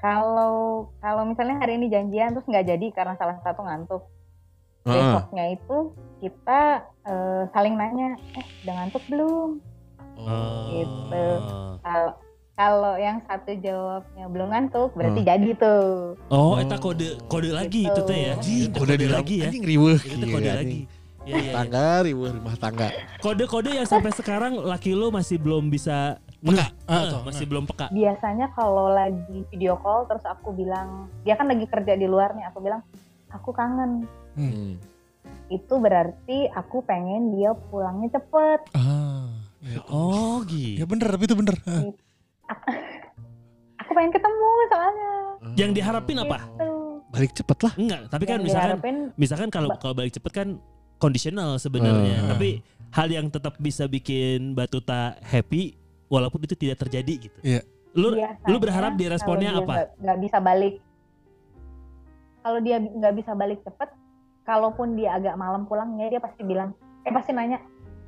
[0.01, 4.09] kalau kalau misalnya hari ini janjian terus nggak jadi karena salah satu ngantuk.
[4.89, 4.97] Heeh.
[4.97, 5.79] Besoknya itu
[6.25, 6.61] kita
[7.05, 9.51] eh, saling nanya, eh udah ngantuk belum?
[10.17, 10.65] Oh.
[10.73, 11.25] Gitu.
[11.85, 12.11] Kalau
[12.61, 16.13] kalau yang satu jawabnya belum ngantuk berarti jadi tuh.
[16.29, 18.37] Oh, eta kode kode lagi itu teh ya.
[18.37, 19.49] Anjing, Itu kode di lagi ya.
[19.49, 19.97] Anjing riweuh.
[19.97, 20.81] Itu kode Iya, lagi.
[21.25, 21.53] Iya, iya, iya.
[21.57, 22.89] Tangga riweuh rumah tangga.
[23.25, 26.69] Kode-kode yang sampai sekarang laki lu masih belum bisa peka.
[26.85, 27.89] Ah, masih belum peka.
[27.97, 32.45] Biasanya kalau lagi video call terus aku bilang, dia kan lagi kerja di luar nih,
[32.45, 32.85] aku bilang
[33.33, 34.05] aku kangen.
[34.37, 34.77] Hmm.
[35.49, 38.61] Itu berarti aku pengen dia pulangnya cepet.
[38.77, 39.33] Ah,
[39.65, 39.81] ya.
[39.89, 40.85] Oh, Ya gitu.
[40.85, 41.57] bener, tapi itu bener.
[41.65, 41.89] Ah.
[43.81, 45.13] Aku pengen ketemu soalnya.
[45.57, 46.39] Yang diharapin apa?
[46.39, 46.71] Gitu.
[47.11, 47.73] Balik cepet lah.
[47.75, 50.49] Enggak, tapi kan Yang misalkan diharapin misalkan kalau kalau balik cepet kan
[50.97, 52.29] kondisional sebenarnya, Hmm.
[52.29, 52.61] tapi
[52.93, 55.75] hal yang tetap bisa bikin Batuta happy
[56.07, 57.39] walaupun itu tidak terjadi gitu.
[57.41, 57.63] Iya.
[57.91, 59.75] Lu biasanya lu berharap dia responnya dia apa?
[59.75, 60.75] nggak- nggak bisa balik.
[62.41, 63.91] Kalau dia nggak bisa balik cepet,
[64.43, 67.59] kalaupun dia agak malam pulangnya dia pasti bilang, eh pasti nanya,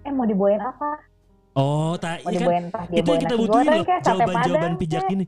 [0.03, 1.01] eh mau dibawain apa?
[1.53, 5.25] Oh, tak iya kan dia itu yang kita butuhin loh, jawaban-jawaban pijak ini.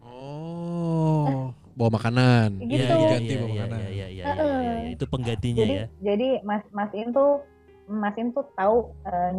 [0.00, 2.62] Oh, bawa makanan.
[2.62, 2.78] Gitu.
[2.78, 3.78] Iya, iya, Ganti iya, bawa iya, makanan.
[3.80, 5.86] iya, iya, iya, iya, iya, iya, itu penggantinya Jadi ya.
[5.98, 7.42] jadi Mas Mas In tuh
[7.88, 9.32] Mas In tuh tahu eh,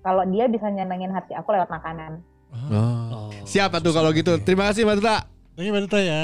[0.00, 2.24] kalau dia bisa nyenengin hati aku lewat makanan.
[2.48, 3.28] Oh.
[3.28, 3.30] Oh.
[3.44, 4.40] Siapa tuh kalau gitu?
[4.40, 5.28] Terima kasih Batuta.
[5.52, 6.22] Thank you Mbak Tuta ya.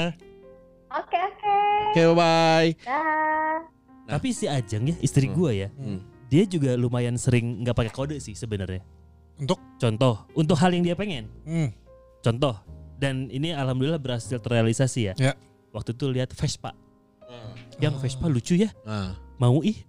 [0.89, 1.57] Oke oke.
[1.91, 2.69] Oke, bye.
[2.81, 3.59] Dah.
[4.07, 5.35] Tapi si Ajeng ya, istri Hmm.
[5.35, 5.99] gua ya, Hmm.
[6.35, 8.83] Dia juga lumayan sering nggak pakai kode sih sebenarnya.
[9.39, 9.55] Untuk?
[9.79, 11.31] Contoh, untuk hal yang dia pengen.
[11.47, 11.71] Hmm.
[12.19, 12.59] Contoh,
[12.99, 15.13] dan ini alhamdulillah berhasil terrealisasi ya.
[15.15, 15.33] Ya.
[15.71, 16.75] Waktu itu lihat Vespa.
[17.79, 19.79] Yang Vespa lucu ya, Nah, mau ih.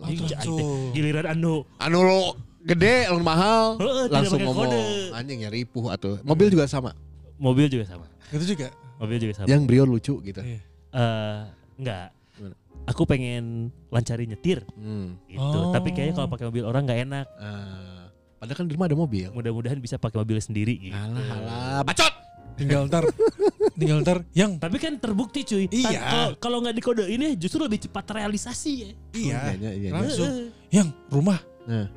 [0.00, 0.56] Langsung.
[0.56, 0.96] deh.
[0.96, 1.64] Giliran anu.
[1.80, 4.68] Anu lo gede, anu mahal, tidak langsung ngomong.
[4.68, 4.80] kode.
[5.12, 6.92] Anjing ya ripuh atau mobil juga sama.
[7.36, 8.08] Mobil juga sama.
[8.32, 8.68] Itu juga.
[8.96, 9.46] Mobil juga sama.
[9.48, 10.40] Yang Brio lucu gitu.
[10.40, 10.60] Iya.
[10.92, 11.40] Eh,
[11.80, 12.08] enggak.
[12.86, 15.18] Aku pengen lancari nyetir Hmm.
[15.26, 15.42] gitu.
[15.60, 15.74] Oh.
[15.74, 17.26] Tapi kayaknya kalau pakai mobil orang nggak enak.
[17.36, 18.06] Ah,
[18.38, 19.26] padahal kan di rumah ada mobil.
[19.28, 20.94] Mudah-mudahan bisa pakai mobil sendiri gitu.
[20.94, 22.14] Alah, alah, bacot.
[22.56, 23.04] tinggal ntar
[23.76, 25.68] tinggal ntar yang Tapi kan terbukti cuy.
[25.68, 26.32] Iya.
[26.38, 28.90] Kalau nggak dikode ini justru lebih cepat realisasi ya.
[29.12, 29.90] iya Iya, iya, iya.
[29.92, 30.32] langsung
[30.70, 31.90] yang rumah Nah.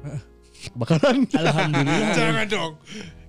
[0.75, 1.23] Bakaran.
[1.29, 2.11] Alhamdulillah.
[2.17, 2.73] jangan dong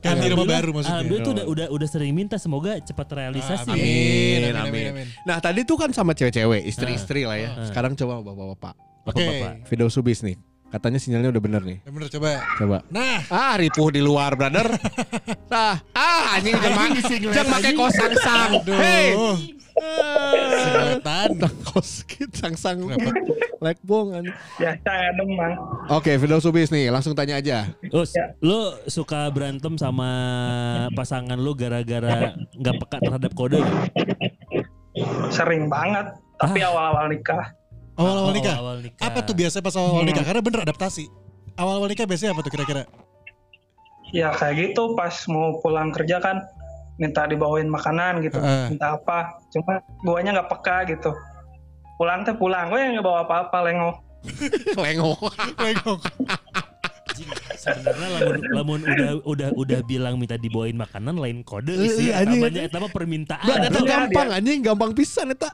[0.01, 3.69] ganti rumah baru maksudnya Alhamdulillah tuh udah udah udah sering minta semoga cepat realisasi.
[3.69, 3.85] Ah, ya.
[3.85, 5.07] amin, amin, amin, amin.
[5.29, 7.51] Nah tadi tuh kan sama cewek-cewek, istri-istri lah ya.
[7.69, 8.75] Sekarang coba bapak-bapak.
[9.09, 9.53] Oke, Bapak-bapak.
[9.69, 10.37] Video subis nih.
[10.71, 11.79] Katanya sinyalnya udah bener nih.
[11.83, 12.31] yang bener coba.
[12.55, 12.79] Coba.
[12.95, 14.71] Nah, Ah ripuh di luar brother.
[15.51, 16.95] Nah, ah anjing jangan
[17.35, 18.63] jangan pakai kos sang-sang.
[18.63, 18.79] aduh.
[18.79, 19.59] Hey.
[19.81, 21.31] Singletan.
[21.65, 22.81] Kos kit sang-sang.
[22.81, 23.11] Kenapa?
[23.61, 24.33] Like bong anjing.
[24.57, 25.53] Ya, saya demang.
[25.89, 27.69] Oke, video subis nih, langsung tanya aja.
[27.91, 28.05] Oh,
[28.41, 30.09] lo suka berantem sama
[30.93, 33.61] pasangan lo gara-gara nggak peka terhadap kode?
[33.61, 33.85] nggak?
[35.31, 36.17] Sering banget.
[36.37, 37.53] Tapi awal-awal nikah.
[38.01, 38.57] Awal-awal Oh, nikah.
[38.57, 39.05] awal nikah.
[39.05, 40.25] Apa tuh biasanya pas awal-awal nikah?
[40.25, 41.05] Karena bener adaptasi.
[41.55, 42.89] Awal-awal nikah biasanya apa tuh kira-kira?
[44.11, 46.41] Ya kayak gitu pas mau pulang kerja kan
[47.01, 48.37] minta dibawain makanan gitu.
[48.37, 48.77] Heeh.
[48.77, 49.41] Minta apa.
[49.49, 51.11] Cuma guanya nggak peka gitu.
[51.97, 52.69] Pulang teh pulang.
[52.69, 53.93] Gue nggak bawa apa-apa lengo.
[54.77, 55.17] Lengo.
[55.57, 56.01] Lengok.
[57.11, 57.27] Anjing,
[57.59, 62.15] Sebenarnya lamun, lamun udah udah udah bilang minta dibawain makanan lain kode sih.
[62.15, 62.41] anjing.
[62.41, 63.45] Namanya eta mah permintaan.
[63.45, 65.51] Eta Iya, gampang anjing, gampang pisan eta.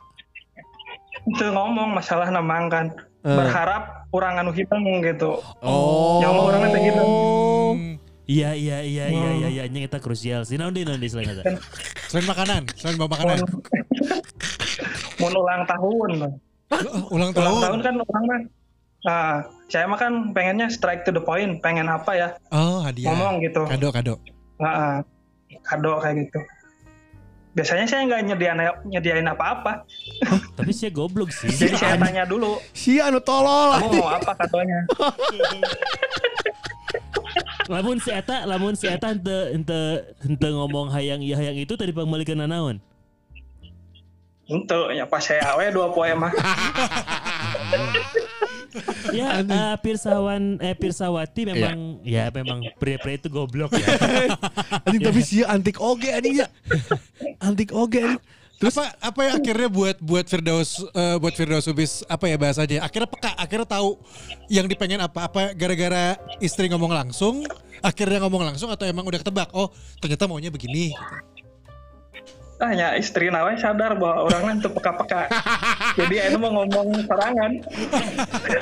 [1.27, 2.87] Itu ngomong masalah namang kan.
[3.27, 3.35] Eh.
[3.35, 5.43] Berharap kurang anu hidung gitu.
[5.59, 6.23] Oh.
[6.23, 7.03] Ya, orang nanti gitu.
[8.27, 8.35] Hmm.
[8.35, 10.59] Iya iya iya iya iya iya anjing eta krusial sih.
[10.59, 11.47] Naon deui selain eta?
[12.07, 13.39] Selain makanan, selain bawa makanan.
[15.17, 16.11] Mau ulang tahun.
[16.67, 17.61] Oh, ulang Ulang tahun.
[17.63, 18.41] tahun kan orang mah.
[19.07, 19.31] Nah,
[19.71, 21.63] saya mah kan pengennya strike to the point.
[21.63, 22.29] Pengen apa ya?
[22.51, 23.15] Oh, hadiah.
[23.15, 23.63] Ngomong gitu.
[23.63, 24.15] Kado, kado.
[24.59, 25.07] Nah,
[25.63, 26.43] kado kayak gitu.
[27.55, 29.87] Biasanya saya nggak nyediain nyediain apa-apa.
[30.53, 31.49] Tapi sih goblok sih.
[31.49, 33.79] Jadi saya tanya dulu, Si anu tolol.
[33.79, 34.83] kamu mau apa kadonya?
[37.69, 41.93] lamun si eta lamun si eta henteu henteu henteu ngomong hayang iya hayang itu tadi
[41.93, 42.79] pangmalikeun naon?
[44.47, 46.31] Untuk ya pas saya awe dua poe mah.
[49.15, 53.87] Ya, eh, Pirsawan eh Pirsawati memang ya memang pria-pria itu goblok ya.
[54.87, 56.49] Anjing tapi si antik oge anjing ya.
[57.47, 58.21] Antik oge anjing.
[58.57, 62.81] Terus apa, apa yang akhirnya buat buat Firdaus eh, buat Firdaus Subis apa ya bahasanya?
[62.89, 64.01] Akhirnya peka, akhirnya tahu
[64.49, 65.29] yang dipengen apa?
[65.29, 67.45] Apa gara-gara istri ngomong langsung,
[67.85, 69.53] akhirnya ngomong langsung atau emang udah ketebak?
[69.53, 69.69] Oh,
[70.01, 70.97] ternyata maunya begini.
[72.57, 75.29] Ah ya istri nawe sadar bahwa orang itu peka-peka.
[76.01, 77.53] Jadi ini mau ngomong serangan.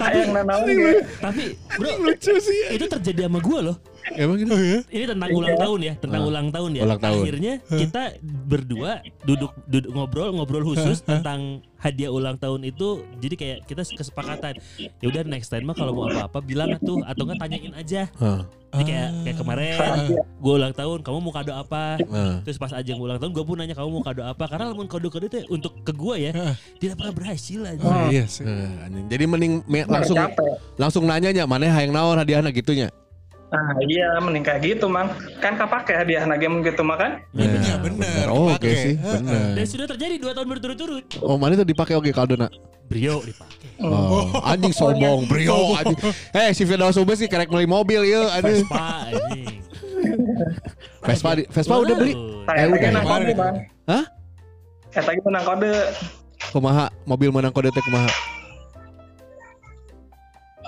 [0.03, 0.93] Ayang nanawe ge.
[1.23, 2.75] Tapi bro, Lucu sih.
[2.75, 3.79] itu terjadi sama gue loh.
[4.13, 4.53] Emang gitu.
[4.87, 6.83] Ini tentang ulang tahun ya, tentang Ah, ulang tahun ya.
[6.85, 7.23] ulang tahun.
[7.25, 8.91] Akhirnya kita berdua
[9.25, 13.01] duduk duduk ngobrol ngobrol khusus tentang hadiah ulang tahun itu.
[13.19, 14.61] Jadi kayak kita kesepakatan.
[15.01, 18.07] Ya udah next time mah kalau mau apa-apa bilang tuh atau enggak tanyain aja.
[18.17, 18.45] Hah.
[18.75, 19.75] Jadi kayak kayak kemarin
[20.19, 21.95] gue ulang tahun, kamu mau kado apa?
[21.97, 22.43] Hah.
[22.43, 24.45] Terus pas Ajeng ulang tahun gue pun nanya kamu mau kado apa?
[24.45, 26.33] Karena lamun kado-kado itu untuk ke gue ya,
[26.77, 27.79] tidak pernah berhasil aja.
[27.81, 28.43] Oh, iya sih.
[28.43, 29.07] Eh, anjing.
[29.07, 30.19] Jadi mending me- langsung
[30.75, 32.91] langsung nanyanya mana hayang naon hadiahna gitunya.
[33.55, 35.07] Nah iya mending kayak gitu mang.
[35.39, 37.23] Kan kapake hadiah nage gitu mah kan.
[37.33, 38.27] Iya bener.
[38.27, 38.75] Oh, oke dipakai.
[38.75, 39.55] sih, bener.
[39.55, 41.05] Dan sudah terjadi dua tahun berturut-turut.
[41.21, 42.51] Oh, mana itu dipakai oge kaldona.
[42.85, 43.79] Brio dipakai.
[43.81, 45.99] Oh, anjing sombong, brio anjing.
[46.33, 48.61] Eh, si Firdaus Ubes sih kerek beli mobil ya, anjing.
[48.61, 49.47] Vespa anjing.
[51.01, 52.13] Vespa, di- Vespa udah beli.
[52.45, 52.81] Saya Eh, udah.
[52.83, 53.37] menang kode Kemarin.
[53.37, 53.57] bang.
[53.87, 54.05] Hah?
[54.91, 55.73] Saya lagi menang kode.
[56.51, 56.87] Kumaha?
[57.05, 58.11] Mobil menang kode teh kumaha?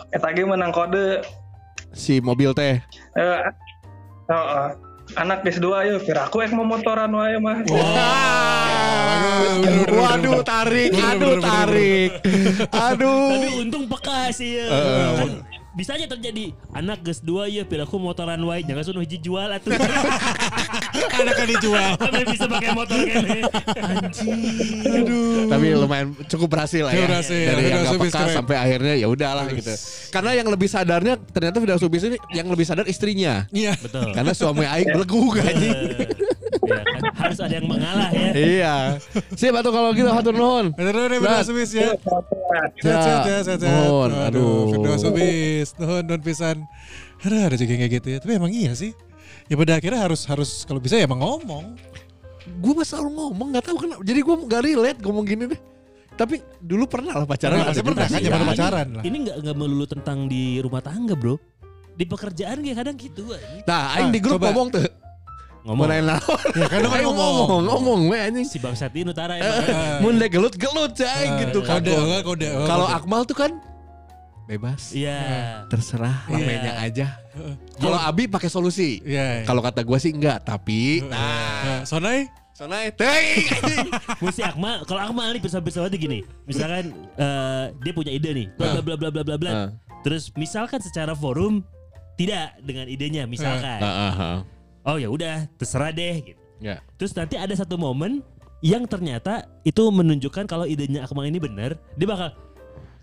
[0.07, 1.07] Saya lagi menang kode.
[1.93, 2.83] Si mobil teh.
[3.15, 3.41] Eh,
[4.31, 4.71] oh, oh.
[5.15, 6.03] anak des dua yuk.
[6.03, 7.63] Kira aku yang mau motoran wae mah.
[7.67, 10.47] Waduh, bener, Waduh, bener.
[10.47, 12.11] tarik, aduh, tarik.
[12.75, 13.31] Aduh.
[13.39, 14.67] Tapi untung peka sih ya.
[14.67, 15.15] Eh.
[15.15, 15.31] Kan
[15.77, 19.77] bisa aja terjadi anak ges dua ya piraku motoran wae jangan sunuh hiji jual atuh.
[21.13, 21.91] Karena kan dijual.
[22.01, 23.25] Tapi bisa pakai motor kan.
[25.53, 27.05] Tapi lumayan cukup berhasil lah ya.
[27.05, 27.45] Berhasil.
[27.53, 28.37] Dari yang Firdaus gak peka keren.
[28.41, 29.73] sampai akhirnya ya udahlah gitu.
[30.09, 33.45] Karena yang lebih sadarnya ternyata Firdaus Subis ini yang lebih sadar istrinya.
[33.53, 33.77] Iya.
[33.77, 34.17] Betul.
[34.17, 35.77] Karena suami aing belegu anjing.
[36.63, 38.31] Ya kan harus ada yang mengalah ya.
[38.33, 38.75] Iya.
[39.35, 40.71] Siap atuh kalau gitu hatur nuhun.
[40.73, 41.91] Bener bener Firdaus Subis ya.
[41.95, 43.75] Sehat Ya, sehat ya sehat sehat.
[43.83, 44.11] nuhun.
[44.11, 44.59] Aduh, Aduh.
[44.73, 46.57] Firdaus Subis, nuhun nuhun pisan.
[47.21, 48.19] Aduh, ada juga yang kayak gitu ya.
[48.19, 48.93] Tapi emang iya sih.
[49.47, 51.79] Ya pada akhirnya harus harus kalau bisa ya emang ngomong.
[52.47, 54.01] Gue mah selalu ngomong nggak tahu kenapa.
[54.03, 55.61] Jadi gue nggak relate ngomong gini deh.
[56.17, 57.59] Tapi dulu pernah lah pacaran.
[57.59, 59.03] Ada pasti juga pernah kan, zaman Ya, pacaran lah.
[59.05, 61.37] Ini nggak nggak melulu tentang di rumah tangga bro.
[61.93, 63.23] Di pekerjaan kayak kadang gitu.
[63.65, 64.53] Nah, aing di grup coba.
[64.53, 64.85] ngomong tuh.
[65.67, 66.41] Ngomong Mana naon?
[66.55, 67.35] Ya kan lu kan ngomong.
[67.43, 68.47] ngomong, ngomong, we anjing.
[68.47, 69.99] si Bang Sati Nutara Eh, emang.
[69.99, 71.83] Mun deh gelut gelut aing gitu kan.
[71.83, 72.49] Kode, kode.
[72.71, 73.51] Kalau Akmal tuh kan
[74.47, 74.95] bebas.
[74.95, 75.19] Iya.
[75.67, 76.39] Terserah, Iya.
[76.39, 77.07] ramenya aja.
[77.77, 79.03] Kalau Abi pakai solusi.
[79.03, 79.43] Iya.
[79.43, 83.45] Kalau kata gua sih enggak, tapi Nah, Sonai Sonai teuing.
[84.25, 86.23] Mesti Akmal, kalau Akmal nih bisa-bisa gini.
[86.47, 89.53] Misalkan eh, dia punya ide nih, bla bla bla bla bla bla.
[90.01, 91.67] Terus misalkan secara forum
[92.15, 93.83] tidak dengan idenya, misalkan.
[94.87, 96.43] Oh ya udah, terserah deh gitu.
[96.63, 96.79] Ya.
[96.97, 98.23] Terus nanti ada satu momen
[98.63, 102.31] yang ternyata itu menunjukkan kalau idenya Akmal ini benar, dia bakal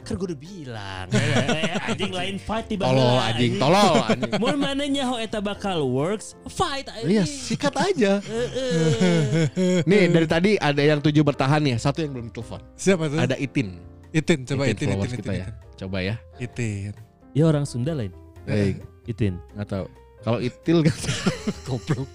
[0.03, 4.35] kan gue udah bilang eh, anjing lain fight tiba Tolol anjing, tolol anjing.
[4.43, 7.27] Mau mananya ho eta bakal works fight Iya, anjing.
[7.31, 8.19] sikat aja.
[8.27, 9.47] Heeh.
[9.87, 12.59] Nih dari tadi ada yang tujuh bertahan ya, satu yang belum telepon.
[12.75, 13.15] siapa tuh?
[13.15, 13.79] Ada Itin.
[14.11, 15.47] Itin, coba Itin, Itin, kita ya.
[15.79, 16.15] Coba ya.
[16.35, 16.91] Itin.
[17.31, 18.11] Ya orang Sunda lain.
[18.43, 19.39] Baik, Itin.
[19.55, 19.87] nggak tahu.
[20.23, 20.95] Kalau Itil kan
[21.67, 22.07] goblok.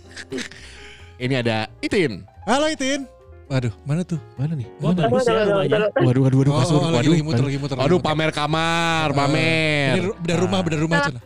[1.18, 2.24] Ini ada Itin.
[2.44, 3.04] Halo Itin.
[3.48, 4.20] Waduh, mana tuh?
[4.36, 4.68] Mana nih?
[4.78, 5.88] Wah bagus ya rumahnya.
[5.94, 6.76] Waduh, waduh, waduh, Oh, kasur.
[6.76, 7.48] oh, waduh, lagi muter, waduh.
[7.48, 9.92] lagi muter, Waduh, pamer kamar, Ini pamer.
[10.04, 11.20] ru- bedah rumah, bedah rumah Cina.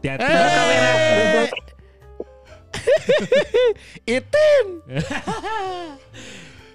[0.00, 0.24] Hati-hati.
[0.24, 1.48] Eh,
[4.16, 4.66] Itin.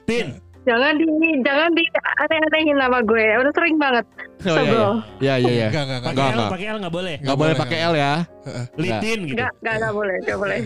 [0.05, 0.27] Tin.
[0.67, 1.07] Jangan di
[1.47, 1.83] jangan di
[2.19, 3.25] aneh-anehin nama gue.
[3.39, 4.03] Udah sering banget.
[4.37, 4.91] Oh, iya, Sebel.
[5.23, 5.67] iya, iya, iya.
[5.71, 6.03] Enggak, enggak, enggak.
[6.03, 6.51] Pakai Enggak, L, enggak.
[6.51, 7.15] pakai L nggak boleh.
[7.23, 8.13] Nggak boleh pakai nggak L ya.
[8.75, 9.35] Litin gitu.
[9.39, 10.59] Enggak, enggak, enggak boleh, enggak boleh.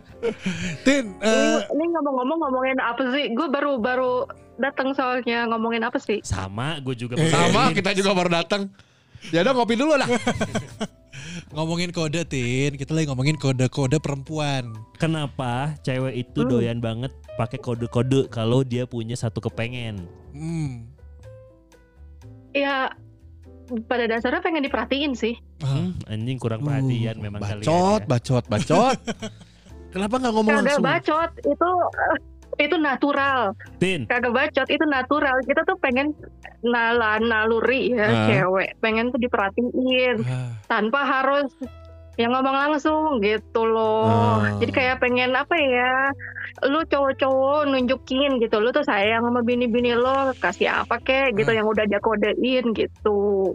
[0.86, 3.24] Tin, eh, Ini ngomong-ngomong ngomongin apa sih?
[3.34, 4.12] Gue baru baru
[4.56, 6.22] datang soalnya ngomongin apa sih?
[6.22, 7.18] Sama, gue juga.
[7.18, 8.70] Sama, kita juga baru datang.
[9.28, 10.08] Ya udah ngopi dulu lah.
[11.54, 14.72] ngomongin kode Tin, kita lagi ngomongin kode-kode perempuan.
[14.96, 16.50] Kenapa cewek itu Hmm.
[16.50, 20.04] doyan banget pakai kode-kode kalau dia punya satu kepengen?
[20.30, 20.88] Hmm.
[22.52, 22.92] Ya
[23.84, 25.34] pada dasarnya pengen diperhatiin sih.
[25.58, 27.98] Hmm, anjing kurang perhatian memang bacot, kalian.
[27.98, 28.06] ya.
[28.06, 28.96] bacot, bacot.
[29.92, 30.84] Kenapa nggak ngomong Kagak langsung?
[30.84, 31.70] bacot itu
[32.58, 33.52] itu natural.
[33.76, 35.36] Tin, Kagak bacot itu natural.
[35.42, 36.16] Kita tuh pengen
[36.60, 38.26] nala naluri ya Ah.
[38.26, 38.80] cewek.
[38.80, 41.52] Pengen tuh diperhatiin Ah, tanpa harus
[42.16, 44.40] yang ngomong langsung gitu loh.
[44.40, 44.56] Ah.
[44.56, 46.08] Jadi kayak pengen apa ya?
[46.64, 48.56] Lu cowok-cowok nunjukin gitu.
[48.56, 51.56] Lu tuh sayang sama bini-bini lo, kasih apa kek gitu Ah.
[51.60, 53.52] yang udah dia kodein gitu.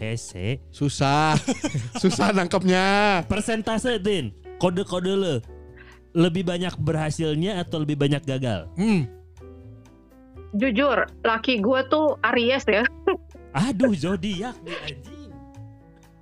[0.00, 0.64] hese.
[0.72, 1.36] Susah,
[2.00, 3.20] susah nangkepnya.
[3.28, 5.59] Persentase Tin, kode-kode lo
[6.12, 8.66] lebih banyak berhasilnya atau lebih banyak gagal?
[8.74, 9.06] Hmm.
[10.50, 12.82] Jujur, laki gue tuh Aries ya.
[13.54, 15.30] Aduh, zodiak nih anjing.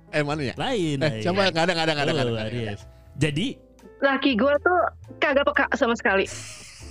[0.09, 0.53] Eh mana ya?
[0.53, 0.97] Lain.
[1.01, 2.53] Eh, coba nggak ada, nggak ada, nggak ada, nggak ada, Oh, nggak ada.
[2.53, 2.81] Aries.
[3.17, 3.47] Jadi
[3.99, 4.79] Laki gue tuh
[5.19, 6.23] kagak peka sama sekali.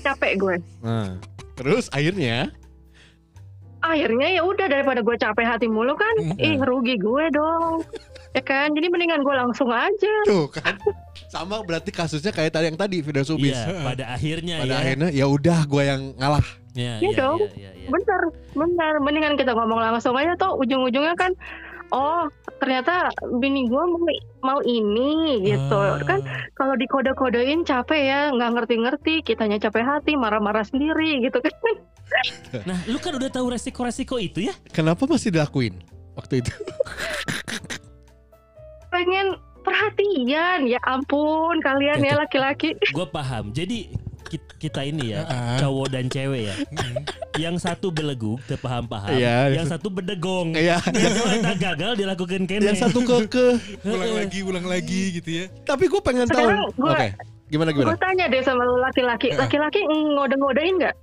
[0.05, 0.55] Capek gue.
[0.83, 1.17] Nah,
[1.55, 2.53] terus akhirnya
[3.79, 6.35] Akhirnya ya udah daripada gue capek hati mulu kan, Hmm.
[6.37, 7.87] ih rugi gue dong.
[8.35, 10.15] Ya kan, jadi mendingan gue langsung aja.
[10.27, 10.75] tuh kan
[11.29, 13.53] sama berarti kasusnya kayak tadi yang tadi video subis.
[13.53, 14.81] Iya, pada akhirnya Pada ya.
[14.81, 16.45] akhirnya ya udah gue yang ngalah.
[16.73, 17.39] Ya, Iya ya, dong.
[17.43, 17.89] ya, ya, ya.
[17.91, 18.21] Bener,
[18.55, 18.93] bener.
[19.03, 21.35] Mendingan kita ngomong langsung aja tuh ujung-ujungnya kan,
[21.91, 22.31] oh
[22.63, 23.11] ternyata
[23.43, 24.09] bini gue mau,
[24.41, 25.75] mau ini gitu.
[25.77, 25.99] Ah.
[26.01, 26.23] Kan
[26.55, 29.21] kalau dikode-kodein capek ya, nggak ngerti-ngerti.
[29.21, 31.55] Kitanya capek hati, marah-marah sendiri gitu kan.
[32.65, 34.57] Nah, lu kan udah tahu resiko-resiko itu ya?
[34.73, 35.77] Kenapa masih dilakuin
[36.17, 36.49] waktu itu?
[38.89, 39.37] Pengen
[39.69, 42.73] perhatian, ya ampun kalian ya laki-laki.
[42.97, 43.51] Gue paham.
[43.51, 43.93] Jadi
[44.25, 45.57] ki- kita ini ya, Ah.
[45.59, 46.55] cowok dan cewek ya.
[47.39, 49.15] yang satu beleguk, terpaham-paham.
[49.15, 49.55] Iya.
[49.55, 50.53] Yang satu bedegong.
[50.53, 50.83] Iya.
[50.95, 52.67] Yang satu gagal dilakukan kene.
[52.67, 53.49] yang satu keke.
[53.85, 55.45] Ulang lagi, ulang lagi gitu ya.
[55.63, 56.43] Tapi gue pengen tahu.
[56.43, 56.77] Sekarang Oke.
[56.77, 57.89] gua- Gimana gimana?
[57.89, 60.97] Gue tanya deh sama laki-laki, laki-laki ngode-ngodein nggak?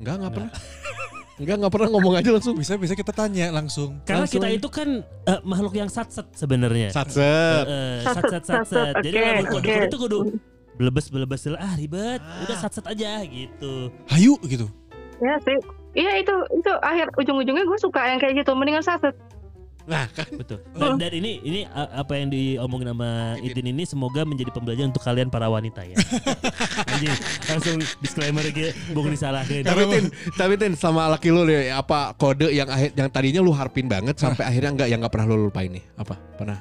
[0.00, 0.52] Enggak, enggak pernah.
[1.42, 2.54] Enggak, enggak pernah ngomong aja langsung.
[2.54, 3.98] Bisa bisa kita tanya langsung.
[4.06, 4.38] Karena Langsung.
[4.38, 6.94] kita itu kan eh, makhluk yang satset sebenarnya.
[6.94, 7.64] Satset.
[7.66, 8.62] Eh, Satset, satset satset.
[8.70, 9.88] satset, Jadi oke, lamun kode-kode oke.
[9.90, 10.18] itu kudu
[10.72, 12.20] belebes belebes ah ribet.
[12.22, 13.90] Udah satset aja gitu.
[14.06, 14.66] Hayu gitu.
[15.18, 15.58] Ya sih.
[15.92, 18.54] Iya itu itu akhir ujung-ujungnya gue suka yang kayak gitu.
[18.54, 19.12] Mendingan saset.
[19.82, 20.62] Nah, kan Betul.
[20.78, 23.50] Dan, dan ini ini apa yang diomongin sama Itin.
[23.50, 25.96] Itin ini semoga menjadi pembelajaran untuk kalian para wanita ya.
[26.92, 27.16] Anjing,
[27.50, 29.66] langsung disclaimer aja, bung disalahin.
[29.66, 30.04] tapi Tin,
[30.38, 34.14] tapi Tin sama laki lu nih, apa kode yang akhir yang tadinya lu harpin banget
[34.18, 35.84] sampai akhirnya enggak yang enggak pernah lu lupain nih?
[35.98, 36.14] Apa?
[36.38, 36.58] Pernah?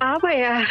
[0.00, 0.64] Apa ya?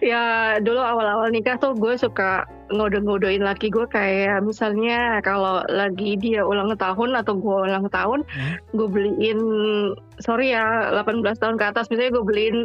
[0.00, 0.22] ya
[0.62, 6.70] dulu awal-awal nikah tuh gue suka ngode-ngodein laki gue kayak misalnya kalau lagi dia ulang
[6.72, 8.22] tahun atau gue ulang tahun
[8.70, 9.40] gue beliin
[10.18, 10.64] sorry ya
[10.96, 12.58] 18 tahun ke atas misalnya gue beliin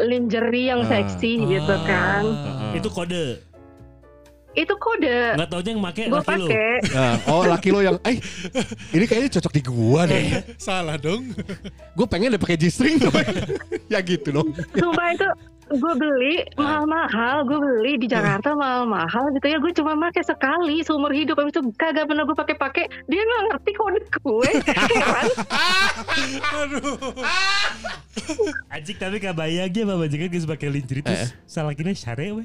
[0.00, 0.88] lingerie yang Ah.
[0.94, 2.22] seksi gitu kan
[2.72, 3.40] Itu kode.
[4.54, 8.16] itu kode Nggak taunya yang make gue laki pakai Nah, oh laki lo yang eh
[8.90, 10.40] ini kayaknya cocok di gua deh.
[10.56, 11.28] Salah dong.
[11.92, 12.96] Gue pengen deh pakai G-string
[13.92, 14.48] ya gitu dong.
[14.72, 15.28] sumpah itu
[15.66, 19.58] gue beli mahal-mahal, gue beli di Jakarta mahal-mahal gitu ya.
[19.58, 22.84] Gue cuma pakai sekali seumur hidup, habis itu kagak pernah gue pakai-pakai.
[23.06, 24.50] Dia nggak ngerti kode gue.
[24.62, 25.26] Heran.
[28.68, 32.42] Anjing tapi kabayangnya Mbak Majikan geus pakai lingerie terus salah kira syare we.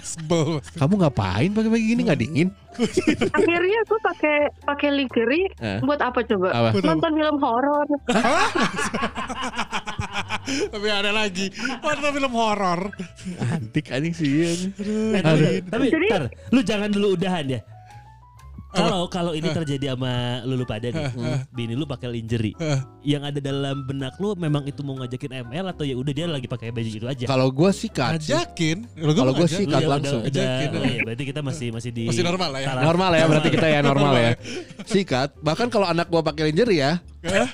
[0.00, 0.60] Sebel.
[0.74, 2.48] Kamu ngapain pakai-pakai gini nggak dingin?
[3.32, 5.80] Akhirnya gue pakai pakai lingerie Eh.
[5.82, 6.48] buat apa coba?
[6.50, 6.80] Apa?
[6.80, 7.86] Nonton film horor.
[10.48, 11.52] Tapi ada lagi.
[11.80, 12.80] Warna film horor.
[13.52, 14.28] Antik anjing sih.
[14.28, 14.52] iya.
[15.22, 15.86] Tapi, tapi
[16.52, 17.60] lu jangan dulu udahan ya.
[18.68, 21.08] Kalau kalau ini terjadi sama lu, lu pada nih,
[21.50, 22.52] bini lu pakai lingerie,
[23.00, 26.44] yang ada dalam benak lu memang itu mau ngajakin ML atau ya udah dia lagi
[26.44, 27.24] pakai baju itu aja.
[27.24, 28.36] Kalau sikat sih.
[28.36, 28.84] Ajakin.
[28.92, 30.20] Kalau gue Lu sih ya sikat udah- langsung.
[30.20, 30.68] Udah, Ajakin.
[30.68, 32.66] oh iya, berarti kita masih masih di Masih normal lah ya.
[32.68, 34.30] taraf- Normal ya berarti kita ya normal ya.
[34.84, 35.28] Sikat.
[35.40, 36.92] Bahkan kalau anak gua pakai lingerie ya.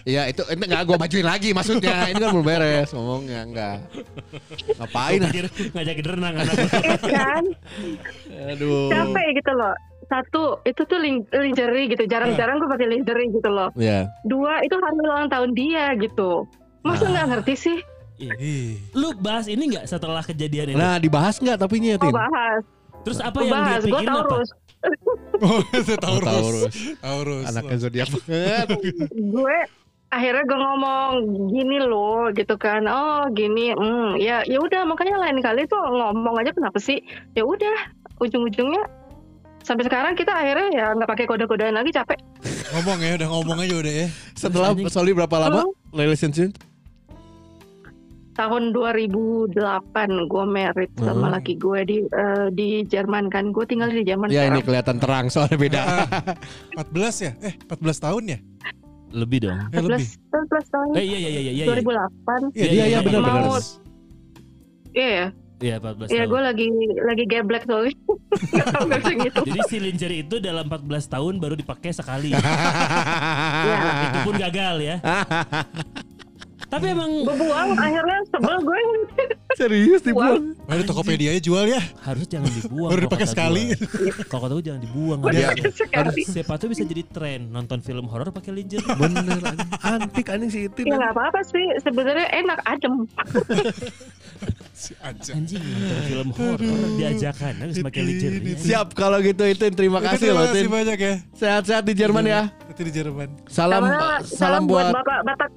[0.05, 2.11] Ya itu ini enggak gua bajuin lagi maksudnya.
[2.11, 3.77] Ini kan belum beres ngomongnya enggak.
[4.77, 5.21] Ngapain?
[5.23, 5.31] Gua
[5.73, 6.55] ngajakin renang anak.
[6.59, 7.45] Eh kan,
[8.51, 8.91] Aduh.
[8.91, 9.75] capek gitu loh.
[10.07, 12.05] Satu, itu tuh lin- lingerie gitu.
[12.07, 13.69] Jarang-jarang gue pakai lingerie gitu loh.
[13.77, 14.09] Ya.
[14.25, 16.49] Dua, itu hari ulang tahun dia gitu.
[16.85, 17.79] Masa nggak ngerti sih?
[18.21, 18.79] Ih.
[18.95, 20.79] Lu bahas ini nggak setelah kejadian itu?
[20.79, 22.15] Nah, dibahas enggak tapi nya, Tin?
[22.15, 22.63] bahas.
[23.05, 23.83] Terus apa Gue yang dia bahas.
[23.83, 24.29] Gue pikirin apa?
[24.29, 24.51] Taurus.
[25.41, 26.29] Oh, itu Taurus.
[26.29, 26.75] Taurus.
[27.01, 27.45] Taurus.
[27.51, 28.69] Anaknya zodiak banget.
[29.35, 29.57] gue
[30.15, 31.11] akhirnya gue ngomong
[31.51, 36.39] gini loh gitu kan oh gini hmm, ya ya udah makanya lain kali tuh ngomong
[36.39, 37.03] aja kenapa sih
[37.35, 37.75] ya udah
[38.23, 38.87] ujung-ujungnya
[39.65, 42.21] sampai sekarang kita akhirnya ya nggak pakai kode-kodean lagi capek
[42.71, 44.07] Ngomong ya, udah ngomong aja udah ya.
[44.35, 44.75] Setelah.
[44.89, 46.53] Soli berapa lama relationship?
[48.35, 49.55] tahun 2008
[50.27, 51.35] gue married sama Hmm.
[51.39, 54.67] laki gue di eh, di Jerman kan gue tinggal di Jerman Ya ini sekarang.
[54.67, 55.81] kelihatan terang soalnya beda.
[56.83, 57.33] 14 ya?
[57.41, 58.39] Eh, 14 tahun ya?
[59.15, 59.55] Lebih dong.
[59.71, 60.03] Eh, lebih.
[60.03, 61.53] 14 14 tahun Eh iya iya iya iya.
[61.55, 61.67] iya.
[61.71, 63.63] 2008 Iya, iya, iya, benar Mau- benar.
[64.91, 66.29] iya ya Iya 14 Iya tahun.
[66.29, 66.67] gue lagi
[67.01, 67.95] lagi geblek soalnya
[68.53, 72.35] nggak tahu nggak bisa gitu Jadi si lingerie itu dalam 14 tahun baru dipakai sekali.
[73.67, 74.97] ya itu pun gagal ya.
[76.65, 78.79] Tapi emang gue buang akhirnya sebel gue
[79.55, 80.59] Serius dibuang.
[80.59, 81.79] Di Tokopedia aja jual ya?
[82.03, 82.91] harus jangan dibuang.
[82.91, 83.71] Baru dipakai sekali.
[84.27, 85.19] Kalau kata gue jangan dibuang.
[85.23, 85.95] Baru Harus- dipakai sekali.
[85.95, 88.83] harus- Siapa tuh bisa jadi tren nonton film horor pakai lingerie.
[88.91, 89.39] Bener.
[89.79, 90.83] Antik anjing si itu.
[90.83, 92.95] ya nggak apa-apa sih sebenarnya enak adem
[94.75, 95.39] Si aja.
[95.39, 96.59] Anjing nonton film horor
[96.99, 98.59] diajakan harus pakai lingerie.
[98.59, 100.75] Siap kalau gitu itu terima kasih Terima loh kasih Tin.
[100.75, 101.15] banyak ya.
[101.39, 102.51] Sehat-sehat di Jerman ya.
[102.67, 103.29] Itu di Jerman.
[103.47, 103.87] Salam
[104.27, 105.51] salam buat bapak batak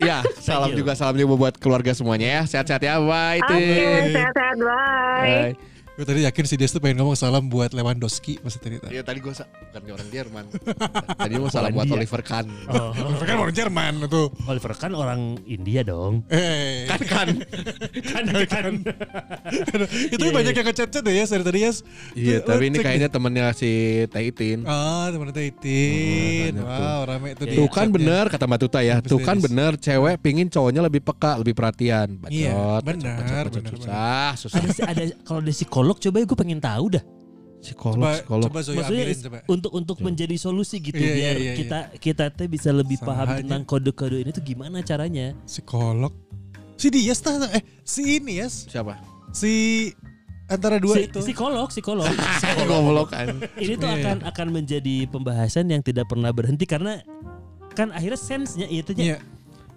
[0.00, 2.42] ya, salam juga salam juga buat keluarga semuanya ya.
[2.50, 2.98] Sehat-sehat ya.
[2.98, 4.18] Bye oke Tin.
[4.18, 5.69] sehat-sehat bye Bye.
[6.00, 8.80] Gue tadi yakin si Des tuh pengen ngomong salam buat Lewandowski masa tadi.
[8.88, 10.44] Iya tadi gue bukan orang Jerman.
[11.20, 11.92] Tadi mau salam buat.
[11.92, 12.48] Oliver Kahn.
[12.72, 14.32] Oh, Kan orang Jerman tuh.
[14.48, 16.24] Oliver kan orang India dong.
[16.32, 17.28] Eh, Kan kan.
[18.00, 18.72] Kan kan.
[20.16, 20.60] itu Iya, banyak iya.
[20.64, 21.72] yang ngechat chat ya dari tadi ya.
[22.16, 24.64] Iya, tapi ini kayaknya temennya si Taitin.
[24.64, 26.64] Ah, teman Taitin.
[26.64, 29.04] Wow, rame itu di Tuh kan bener kata Mbak Tuta ya.
[29.04, 32.16] Tuh kan bener cewek pingin cowoknya lebih peka, lebih perhatian.
[32.32, 34.64] Iya, bacot, benar, susah, susah.
[34.88, 37.04] ada kalau ada psikolog coba gue pengen tahu dah.
[37.60, 38.44] Psikolog, Coba, psikolog.
[38.48, 39.38] coba Zoya Maksudnya ambilin coba.
[39.46, 41.54] untuk untuk menjadi solusi gitu iya, biar iya, iya.
[41.54, 43.38] kita kita teh bisa lebih Sama paham aja.
[43.38, 45.36] tentang kode-kode ini tuh gimana caranya.
[45.44, 46.08] Psikolog.
[46.74, 48.64] Si Dias tah eh si ini Yes.
[48.64, 48.96] Siapa?
[49.30, 49.52] Si
[50.46, 51.20] antara dua Si- itu.
[51.20, 52.08] Psikolog, psikolog.
[52.64, 53.36] Goblok kan.
[53.54, 57.04] ini tuh Iya, akan akan menjadi pembahasan yang tidak pernah berhenti karena
[57.70, 59.20] kan akhirnya sense-nya itu Iya.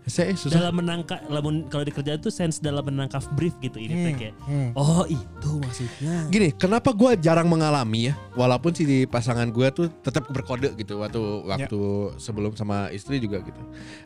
[0.04, 0.60] Saya susah.
[0.60, 4.36] dalam menangkap lamun kalau di kerjaan tuh sense dalam menangkap brief gitu ini Hmm, kayak
[4.44, 4.70] hmm.
[4.76, 10.28] oh itu maksudnya Gini, kenapa gue jarang mengalami ya, walaupun si pasangan gue tuh tetap
[10.28, 11.80] berkode gitu waktu waktu
[12.20, 13.62] sebelum sama istri juga gitu.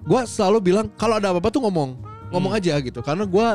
[0.05, 1.97] Gue selalu bilang kalau ada apa-apa tuh ngomong,
[2.29, 2.99] ngomong aja gitu.
[3.01, 3.47] Karena gue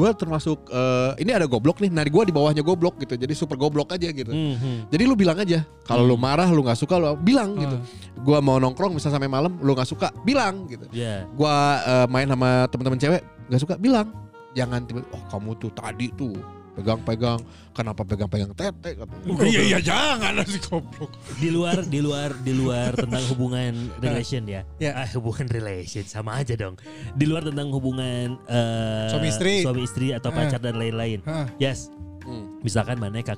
[0.00, 3.60] gue termasuk eh, ini ada goblok nih, nah gue di bawahnya goblok gitu, jadi super
[3.60, 4.32] goblok aja gitu.
[4.32, 4.78] Hmm, hmm.
[4.88, 7.76] Jadi lu bilang aja, kalau lu marah, lu nggak suka, lu bilang gitu.
[8.24, 10.88] Gua mau nongkrong bisa sampai malam, lu nggak suka, bilang gitu.
[10.96, 14.08] ya Gua eh, main sama teman-teman cewek nggak suka, bilang.
[14.56, 16.34] Jangan tiba, oh kamu tuh tadi tuh
[16.80, 17.38] pegang-pegang,
[17.70, 18.96] kenapa pegang-pegang tete?
[18.96, 19.12] Kata.
[19.44, 21.12] Iya iya jangan si goblok.
[21.36, 23.72] di luar di luar di luar tentang hubungan
[24.04, 24.64] relation ya.
[24.76, 24.96] Ya.
[24.96, 26.80] Ah, hubungan relation sama aja dong.
[27.12, 29.60] Di luar tentang hubungan eh, Suami istri.
[29.60, 30.36] suami istri atau Ah.
[30.40, 31.20] pacar dan lain-lain.
[31.22, 31.46] Hah.
[31.56, 31.92] Yes.
[32.24, 32.60] Hmm.
[32.60, 33.36] Misalkan mana kak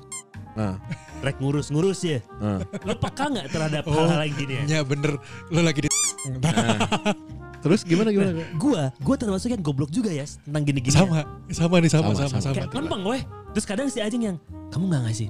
[0.53, 0.77] Nah,
[1.19, 2.21] rek ngurus-ngurus ya.
[2.37, 2.61] nah.
[2.85, 4.05] Lo peka nggak terhadap Oh.
[4.05, 4.63] hal-hal yang gini ya?
[4.69, 5.17] Ya bener
[5.49, 5.89] lu lagi di
[7.63, 8.43] Terus gimana gimana?
[8.59, 10.91] Gua, gua termasuk yang goblok juga ya tentang gini-gini.
[10.91, 12.55] sama sama nih sama Sama, sama sama.
[12.59, 13.23] Kayak lempeng weh.
[13.55, 14.37] Terus kadang si Ajeng yang
[14.69, 15.27] kamu nggak ngasih.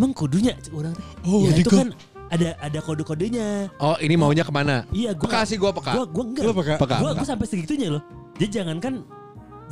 [0.00, 1.04] Emang kudunya cik, orang teh.
[1.28, 1.92] Oh, ya itu kan
[2.32, 3.68] ada ada kode-kodenya.
[3.76, 4.88] Oh ini maunya ke mana?
[4.88, 5.92] Iya, gua Peka sih gua peka.
[5.92, 6.44] Gua gua enggak.
[6.48, 6.74] Lu peka?
[6.80, 6.96] Peka.
[6.96, 8.02] Gua, gua sampai segitunya loh.
[8.40, 9.04] Jadi jangankan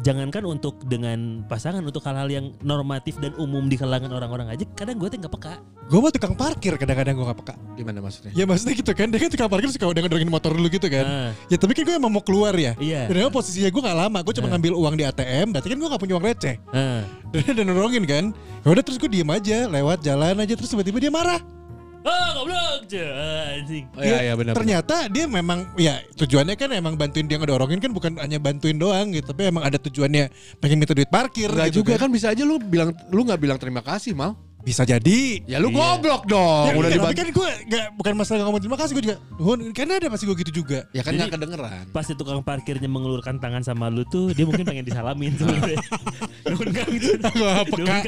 [0.03, 4.97] jangankan untuk dengan pasangan untuk hal-hal yang normatif dan umum di kalangan orang-orang aja kadang
[4.99, 5.55] gue tuh nggak peka
[5.89, 7.55] Gue mah tukang parkir kadang-kadang gue gak peka.
[7.73, 8.29] Gimana maksudnya?
[8.37, 11.01] Ya maksudnya gitu kan, dia kan tukang parkir suka udah ngedorongin motor dulu gitu kan.
[11.01, 11.31] Ah.
[11.49, 12.77] Ya tapi kan gue emang mau keluar ya.
[12.77, 13.09] Iya.
[13.09, 14.51] Dan emang posisinya gue gak lama, gue cuma Ah.
[14.53, 16.57] ngambil uang di ATM, berarti kan gue gak punya uang receh.
[16.77, 17.09] Ah.
[17.57, 18.37] Dan nolongin kan.
[18.37, 21.41] Ya udah terus gue diem aja, lewat jalan aja terus tiba-tiba dia marah.
[22.07, 24.55] Oh goblok anjing Oh iya iya benar.
[24.55, 29.13] Ternyata dia memang ya tujuannya kan emang bantuin dia ngedorongin kan bukan hanya bantuin doang
[29.13, 30.31] gitu, tapi emang ada tujuannya
[30.63, 33.59] pengen minta duit parkir Enggak gitu juga kan bisa aja lu bilang lu nggak bilang
[33.61, 34.48] terima kasih mal.
[34.61, 35.41] Bisa jadi.
[35.45, 35.79] Ya lu Iya.
[35.97, 36.67] goblok dong.
[36.67, 37.17] Ya, udah tapi dibantu.
[37.17, 39.17] kan gue gak, bukan masalah ngomong terima kasih gue juga.
[39.33, 40.85] Nuhun, karena ada pasti gue gitu juga.
[40.91, 41.85] Ya kan Jadi- nggak kedengeran.
[41.89, 45.79] Pasti tukang parkirnya mengelurkan tangan sama lu tuh Dia mungkin pengen disalamin sebenarnya
[46.51, 47.09] Nuhun Kang gitu.
[47.17, 47.99] Gue peka.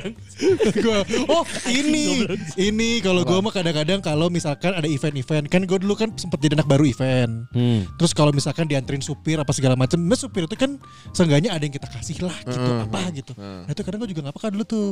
[0.81, 2.27] Gua- oh ini
[2.57, 6.57] ini kalau gue mah kadang-kadang kalau misalkan ada event-event kan gue dulu kan sempet jadi
[6.57, 7.47] anak baru event.
[7.51, 7.89] Hmm.
[7.97, 10.77] Terus kalau misalkan dianterin supir apa segala macam, nah supir itu kan
[11.11, 13.33] seenggaknya ada yang kita kasih lah gitu Heeh, apa gitu.
[13.33, 13.61] heeh.
[13.65, 14.91] Nah itu kadang gue juga nggak peka dulu tuh.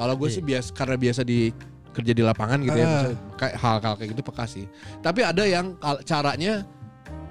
[0.00, 1.52] Kalau gue sih biasa karena biasa di
[1.90, 3.12] kerja di lapangan gitu ya, Ah.
[3.36, 4.64] kayak hal-hal kayak gitu peka sih.
[4.98, 6.64] Tapi ada yang caranya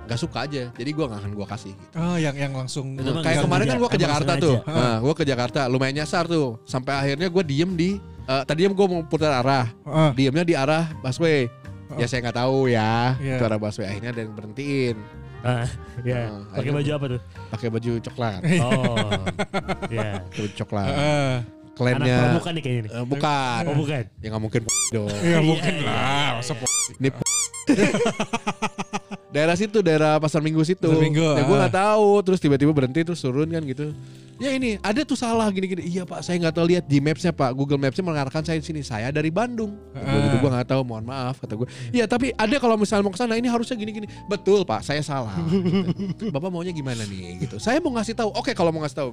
[0.05, 1.73] nggak suka aja, jadi gue nggak akan gue kasih.
[1.73, 1.95] Gitu.
[1.95, 5.23] Oh yang yang langsung mah Kayak kemarin kan gue ke Jakarta tuh, nah, gue ke
[5.23, 7.89] Jakarta lumayan nyasar tuh, sampai akhirnya gue diem di,
[8.25, 10.09] eh, tadinya gue mau putar arah, Heeh.
[10.13, 11.49] diemnya di arah busway.
[11.97, 13.37] Ya saya nggak tahu ya, Iya.
[13.37, 14.97] itu arah busway akhirnya ada yang berhentiin,
[15.39, 15.63] Ah,
[16.03, 16.27] ya.
[16.27, 17.21] Ah, Pakai akhirnya- baju apa tuh?
[17.47, 18.97] pakai baju coklat, Oh.
[19.87, 20.25] ya.
[20.27, 20.89] pakai baju coklat.
[21.81, 22.91] Anak Klannya pramuka nih kayaknya nih.
[22.91, 24.03] eh, bukan, Oh bukan.
[24.19, 25.07] ya nggak mungkin dong.
[25.21, 25.95] Ya mungkin Iya, lah.
[25.95, 26.67] iya, masa iya.
[26.97, 27.09] Ini
[29.29, 30.89] daerah situ, daerah pasar minggu situ.
[30.89, 31.59] Pasar Minggu, ya gue ah.
[31.65, 33.93] nggak tahu, terus tiba-tiba berhenti terus turun kan gitu.
[34.39, 35.83] Ya ini ada tuh salah gini-gini.
[35.83, 37.51] Iya pak, saya nggak tahu lihat di mapsnya pak.
[37.51, 38.79] Google Mapsnya mengarahkan saya di sini.
[38.79, 39.75] Saya dari Bandung.
[39.91, 40.23] Gue Ah.
[40.31, 40.81] gitu gue nggak tahu.
[40.87, 41.67] Mohon maaf kata gue.
[41.91, 44.07] Iya tapi ada kalau misalnya mau ke sana ini harusnya gini-gini.
[44.31, 45.35] Betul pak, saya salah.
[45.43, 46.31] gitu.
[46.39, 47.43] Bapak maunya gimana nih?
[47.43, 47.59] Gitu.
[47.59, 48.31] Saya mau ngasih tahu.
[48.31, 49.11] Oke kalau mau ngasih tahu,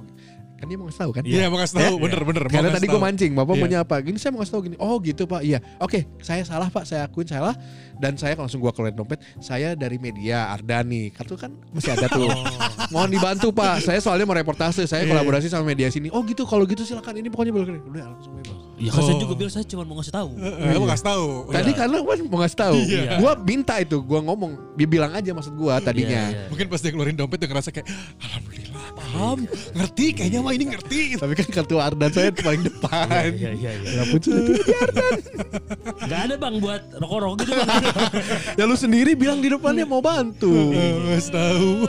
[0.55, 1.23] kan dia mau ngasih tahu kan?
[1.27, 2.03] Iya mau kasih tahu Ya?
[2.07, 2.43] bener-bener.
[2.47, 3.59] mau Karena ngasih tadi gue mancing, bapak Iya.
[3.67, 3.95] maunya apa?
[3.99, 4.77] Gini saya mau ngasih tahu gini.
[4.79, 5.59] Oh gitu pak, iya.
[5.83, 7.51] Oke, saya salah pak, saya akuin salah.
[7.99, 9.19] Dan saya langsung gua keluarin dompet.
[9.41, 11.11] Saya dari media Ardani.
[11.11, 12.31] Kartu kan masih ada tuh.
[12.89, 13.83] Mohon dibantu pak.
[13.83, 14.87] Saya soalnya mau reportase.
[14.87, 15.11] Saya Iya.
[15.11, 16.07] kolaborasi sama media sini.
[16.09, 17.19] Oh gitu, kalau gitu silakan.
[17.19, 17.79] Ini pokoknya boleh.
[17.83, 18.55] Udah langsung bebas.
[18.77, 19.21] Ya kan saya Oh.
[19.25, 20.29] juga bilang saya cuma mau ngasih tahu.
[20.37, 21.25] Heeh, mau kasih tahu.
[21.49, 22.77] Tadi karena kan mau ngasih tahu.
[22.77, 23.17] Iya.
[23.17, 26.29] Gua minta itu, gua ngomong, dia bilang aja maksud gua tadinya.
[26.29, 26.49] Iya, iya.
[26.53, 27.89] Mungkin pas dia keluarin dompet dia ngerasa kayak
[28.21, 28.66] Alhamdulillah
[29.07, 29.39] paham
[29.71, 31.01] Ngerti kayaknya mah ini ngerti.
[31.15, 33.31] Tapi kan kartu Ardan saya paling depan.
[33.31, 34.03] Iya iya iya.
[34.03, 34.35] Ya tuh.
[36.07, 37.83] Gak ada bang buat rokok-rokok gitu bang.
[38.59, 40.73] ya lu sendiri bilang di depannya mau bantu.
[41.07, 41.87] Mas tahu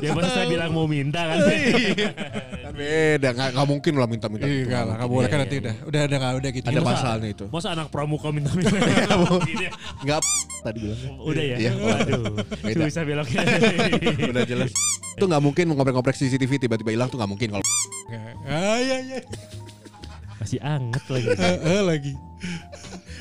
[0.00, 1.36] ya masa saya bilang mau minta kan.
[2.66, 4.44] Kan beda, nggak nggak mungkin lah minta-minta.
[4.46, 4.66] Iya gitu.
[4.70, 5.62] enggak lah Gak boleh kan Iya, nanti iya.
[5.62, 7.44] udah Udah udah gak udah gitu Ada pasalnya itu.
[7.52, 8.72] Masa anak pramuka minta-minta.
[10.04, 10.20] Nggak
[10.66, 10.98] tadi bilang.
[11.30, 11.56] Udah ya.
[11.56, 11.72] Iya.
[11.78, 12.24] Waduh.
[12.66, 13.40] Susah beloknya.
[14.34, 14.70] Udah jelas.
[15.14, 17.64] Itu nggak mungkin ngoprek-ngoprek CCTV tiba-tiba hilang tuh nggak mungkin kalau
[18.50, 19.18] Ah iya iya
[20.36, 21.26] Masih anget lagi.
[21.30, 22.12] Eh, eh, lagi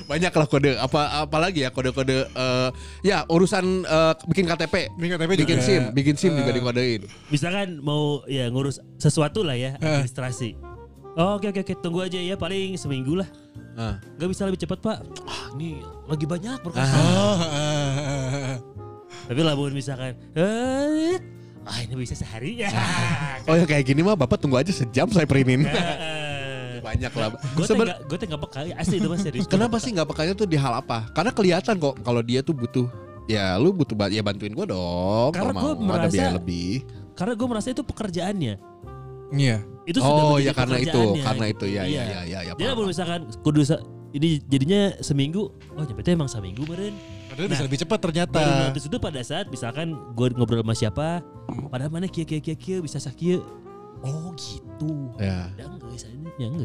[0.06, 2.70] banyak lah kode apa apalagi ya kode-kode eh,
[3.02, 5.66] ya urusan eh, bikin KTP, Bikin KTP bikin juga.
[5.66, 6.56] SIM, bikin SIM juga Eh.
[6.56, 7.02] dikodein.
[7.28, 10.54] Misalkan mau ya ngurus sesuatu lah ya administrasi.
[11.16, 13.26] Oh, oke oke oke tunggu aja ya paling seminggu lah.
[13.76, 14.97] Nah, Gak bisa lebih cepat pak.
[15.28, 16.88] Ah ini lagi banyak berkas.
[16.88, 18.53] Ah, ah.
[19.28, 20.15] Tapi lah bukan misalkan.
[20.32, 21.19] Eh,
[21.61, 22.71] ah ini bisa sehari ya.
[23.51, 25.67] oh ya kayak gini mah bapak tunggu aja sejam saya printin.
[25.67, 27.36] Eh, banyak lah.
[27.51, 29.43] Gue Seben- gue teh nggak peka asli itu mas serius.
[29.45, 31.11] Kenapa sih nggak pekanya tuh di hal apa?
[31.11, 32.88] Karena kelihatan kok kalau dia tuh butuh
[33.28, 35.36] ya lu butuh ya bantuin gua dong.
[35.36, 36.86] Karena gua mau ada merasa- biaya lebih.
[37.15, 38.55] Karena gue merasa itu pekerjaannya.
[39.34, 42.03] Iya Itu sudah Oh ya karena itu, karena itu ya Iya.
[42.03, 42.39] ya ya ya.
[42.41, 42.76] ya Jadi paham.
[42.78, 43.61] kalau misalkan kudu
[44.15, 46.95] ini jadinya seminggu, oh nyampe emang seminggu beren.
[47.28, 50.71] Padahal bisa Nah, lebih cepat ternyata Baru notice itu pada saat misalkan gue ngobrol sama
[50.71, 51.19] siapa,
[51.67, 53.43] padahal mana kia kia kia kia bisa sakia.
[53.99, 55.11] Oh gitu.
[55.19, 55.51] Ya.
[55.59, 56.03] Ya guys,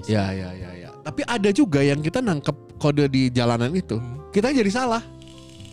[0.07, 0.31] ya.
[0.31, 0.89] Ya ya ya ya.
[1.03, 4.31] Tapi ada juga yang kita nangkep kode di jalanan itu, Hmm.
[4.31, 5.03] kita jadi salah.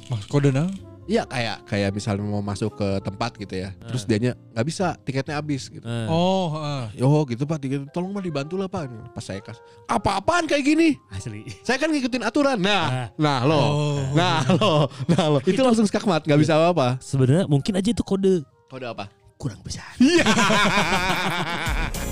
[0.09, 0.65] Mas kode nah
[1.07, 5.39] Iya kayak kayak misalnya mau masuk ke tempat gitu ya, terus dianya nggak bisa, tiketnya
[5.39, 5.81] habis gitu.
[5.81, 6.91] Eh, Oh ah.
[6.91, 8.91] Yo gitu pak, tiket tolong mah dibantu lah pak.
[9.15, 9.55] Pas saya kas,
[9.87, 10.99] apa-apaan kayak gini?
[11.09, 11.47] asli.
[11.63, 12.59] Saya kan ngikutin aturan.
[12.59, 14.03] Nah, nah lo, Oh.
[14.11, 15.39] nah lo, nah lo.
[15.41, 16.99] Itu langsung skakmat, nggak bisa apa-apa.
[16.99, 19.07] Sebenarnya mungkin aja itu kode Kode apa?
[19.37, 19.87] kurang besar.
[19.95, 20.27] Iya.